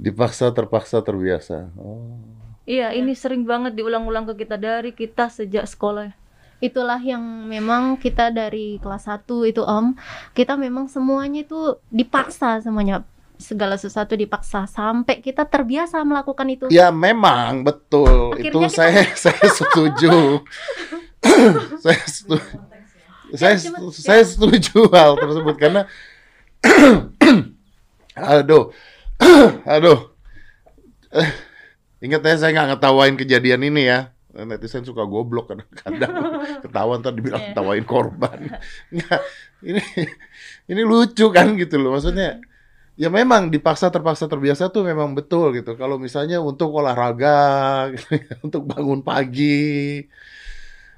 [0.01, 1.68] Dipaksa, terpaksa, terbiasa.
[1.76, 2.16] Oh.
[2.64, 6.16] Iya, ini sering banget diulang-ulang ke kita dari kita sejak sekolah.
[6.57, 9.92] Itulah yang memang kita dari kelas 1 itu Om,
[10.32, 13.04] kita memang semuanya itu dipaksa semuanya.
[13.36, 16.64] Segala sesuatu dipaksa sampai kita terbiasa melakukan itu.
[16.68, 18.32] Ya memang betul.
[18.32, 20.40] Akhirnya itu kita- saya saya setuju.
[21.76, 22.40] saya setuju.
[23.26, 23.36] Ya.
[23.36, 25.82] saya Ya, cuma- setu- saya setuju hal tersebut karena
[28.16, 28.72] aduh
[29.66, 29.98] aduh
[31.09, 31.30] Eh,
[32.02, 34.12] ingat ya saya nggak ngetawain kejadian ini ya
[34.45, 36.12] netizen suka goblok kadang-kadang.
[36.66, 37.49] Ketawa ntar dibilang Iya.
[37.57, 38.39] ketawain korban.
[38.93, 39.20] Nggak,
[39.64, 39.82] ini
[40.68, 41.97] ini lucu kan gitu loh.
[41.97, 42.43] Maksudnya
[42.97, 45.72] ya memang dipaksa terpaksa terbiasa tuh memang betul gitu.
[45.80, 47.39] Kalau misalnya untuk olahraga
[47.97, 50.05] gitu ya, untuk bangun pagi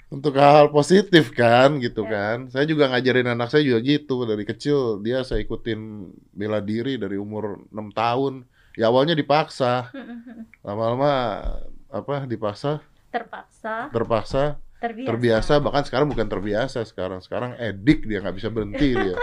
[0.08, 2.48] untuk hal positif kan gitu kan.
[2.48, 4.24] Saya juga ngajarin anak saya juga gitu.
[4.24, 8.48] Dari kecil dia saya ikutin bela diri dari umur 6 tahun.
[8.78, 9.92] Ya awalnya dipaksa.
[10.66, 11.44] Lama-lama
[11.92, 14.44] apa dipaksa Terpaksa, terpaksa.
[14.78, 15.10] Terbiasa.
[15.10, 19.16] terbiasa bahkan sekarang bukan terbiasa sekarang sekarang edik dia nggak bisa berhenti dia.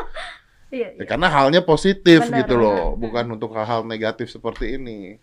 [0.67, 2.99] Iya, Ya, karena halnya positif Benar, gitu loh benar.
[2.99, 5.15] bukan untuk hal-hal negatif seperti ini.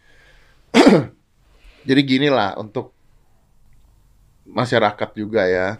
[1.88, 2.96] Jadi gini lah untuk
[4.48, 5.76] masyarakat juga ya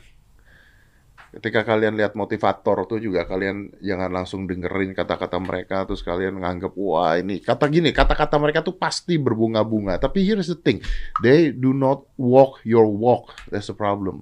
[1.32, 6.76] ketika kalian lihat motivator tuh juga kalian jangan langsung dengerin kata-kata mereka terus kalian nganggap
[6.76, 9.96] wah ini kata gini kata-kata mereka tuh pasti berbunga-bunga.
[9.96, 10.84] Tapi here's the thing
[11.24, 14.20] they do not walk your walk that's the problem.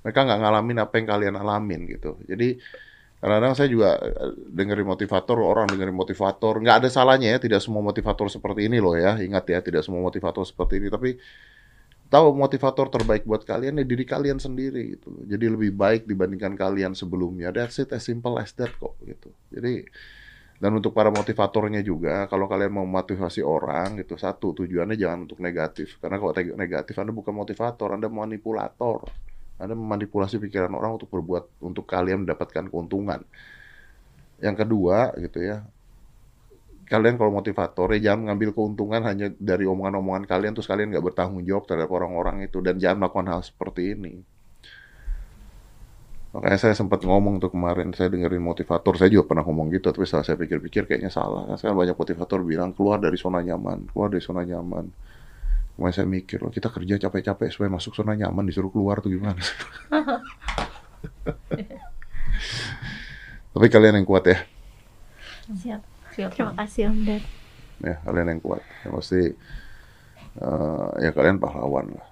[0.00, 2.16] Mereka nggak ngalamin apa yang kalian alamin gitu.
[2.24, 2.56] Jadi
[3.20, 7.84] kadang-kadang saya juga eh, dengerin motivator orang dengerin motivator nggak ada salahnya ya tidak semua
[7.84, 9.20] motivator seperti ini loh ya.
[9.20, 11.20] Ingat ya tidak semua motivator seperti ini tapi
[12.06, 15.10] tahu motivator terbaik buat kalian ya diri kalian sendiri gitu.
[15.26, 17.50] Jadi lebih baik dibandingkan kalian sebelumnya.
[17.50, 19.34] That's it as simple as that kok gitu.
[19.50, 19.86] Jadi
[20.56, 25.44] dan untuk para motivatornya juga kalau kalian mau memotivasi orang gitu satu tujuannya jangan untuk
[25.44, 29.04] negatif karena kalau negatif Anda bukan motivator Anda manipulator
[29.60, 33.20] Anda memanipulasi pikiran orang untuk berbuat untuk kalian mendapatkan keuntungan
[34.40, 35.60] yang kedua gitu ya
[36.86, 41.42] kalian kalau motivator ya jangan mengambil keuntungan hanya dari omongan-omongan kalian terus kalian nggak bertanggung
[41.42, 44.22] jawab terhadap orang-orang itu dan jangan melakukan hal seperti ini.
[46.36, 50.04] Makanya saya sempat ngomong tuh kemarin saya dengerin motivator saya juga pernah ngomong gitu tapi
[50.06, 51.48] setelah saya pikir-pikir kayaknya salah.
[51.50, 54.86] Kan sekarang banyak motivator bilang keluar dari zona nyaman, keluar dari zona nyaman.
[55.76, 59.40] Kemudian saya mikir loh kita kerja capek-capek supaya masuk zona nyaman disuruh keluar tuh gimana?
[63.56, 64.38] tapi kalian yang kuat ya.
[65.50, 65.95] Siap.
[66.16, 66.30] Siap.
[66.32, 67.22] Terima kasih Om Ded.
[67.78, 69.20] ya kalian yang kuat yang pasti
[70.34, 72.06] eh, ya kalian pahlawan lah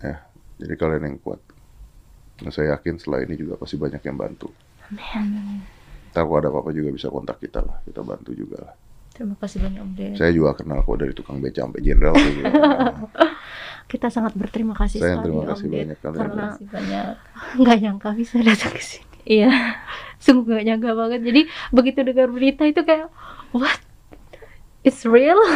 [0.00, 0.16] ya
[0.58, 1.40] jadi kalian yang kuat
[2.38, 4.50] Nah, saya yakin setelah ini juga pasti banyak yang bantu
[4.90, 5.62] Amin.
[6.10, 8.74] Ntar kalau ada apa-apa juga bisa kontak kita lah kita bantu juga lah
[9.08, 10.12] Terima kasih banyak Om Ded.
[10.14, 12.16] saya juga kenal kok dari tukang beca sampai jenderal.
[13.84, 16.48] Kita sangat berterima kasih saya yang sekali terima Om kasih Ded banyak kalian karena Terima
[16.48, 17.06] kasih banyak.
[17.58, 19.16] nggak nyangka bisa datang ke sini.
[19.22, 19.52] Iya,
[20.22, 21.20] sungguh gak nyangka banget.
[21.26, 21.40] Jadi
[21.74, 23.10] begitu dengar berita itu kayak,
[23.50, 23.82] what?
[24.86, 25.38] It's real?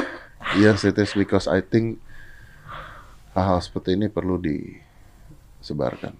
[0.54, 1.98] Yes, it is because I think
[3.34, 6.14] hal-hal seperti ini perlu disebarkan.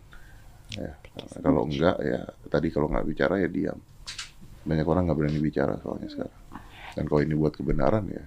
[0.75, 0.99] Ya,
[1.39, 3.79] kalau enggak ya tadi kalau nggak bicara ya diam.
[4.67, 6.43] Banyak orang nggak berani bicara soalnya sekarang.
[6.99, 8.25] Dan kalau ini buat kebenaran ya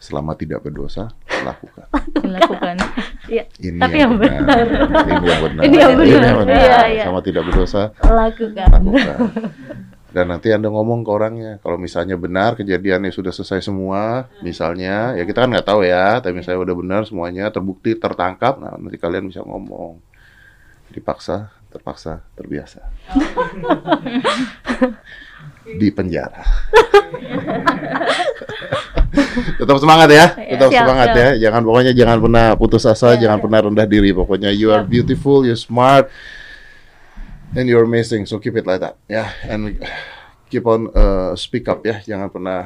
[0.00, 1.12] selama tidak berdosa
[1.44, 1.86] lakukan.
[2.24, 2.76] dilakukan.
[3.30, 4.66] Iya, Ini Tapi yang benar.
[4.66, 5.62] Ini yang benar.
[5.62, 6.34] Ini yang benar.
[6.42, 6.58] benar.
[6.58, 7.02] Iya, iya.
[7.06, 8.66] Sama tidak berdosa lakukan.
[8.66, 9.18] lakukan.
[10.10, 15.22] Dan nanti Anda ngomong ke orangnya, kalau misalnya benar kejadiannya sudah selesai semua, misalnya, ya
[15.22, 19.30] kita kan nggak tahu ya, tapi misalnya udah benar semuanya, terbukti, tertangkap, nah nanti kalian
[19.30, 20.02] bisa ngomong.
[20.90, 22.82] Dipaksa, terpaksa, terbiasa.
[25.78, 26.42] Di penjara.
[29.60, 31.18] Tetap semangat ya, tetap Siap, semangat siap.
[31.18, 31.28] ya.
[31.48, 33.42] Jangan pokoknya jangan pernah putus asa, Ya, jangan ya.
[33.42, 34.10] pernah rendah diri.
[34.14, 36.06] Pokoknya you are beautiful, you're smart,
[37.52, 38.24] and you're amazing.
[38.24, 39.34] So keep it like that, ya.
[39.42, 39.82] And
[40.46, 41.98] keep on uh, speak up ya.
[42.06, 42.60] Jangan pernah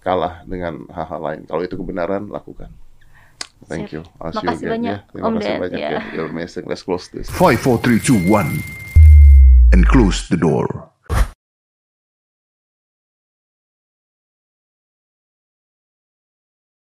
[0.00, 1.40] kalah dengan hal-hal lain.
[1.44, 2.72] Kalau itu kebenaran, lakukan.
[3.68, 4.00] Thank you.
[4.16, 5.08] I'll see you Makasih again, banyak, ya.
[5.12, 5.90] Terima Om kasih Ded, banyak ya.
[5.92, 6.00] ya.
[6.16, 6.64] You're amazing.
[6.64, 7.28] Let's close this.
[7.28, 8.64] Five, four, three, two, one,
[9.76, 10.88] and close the door.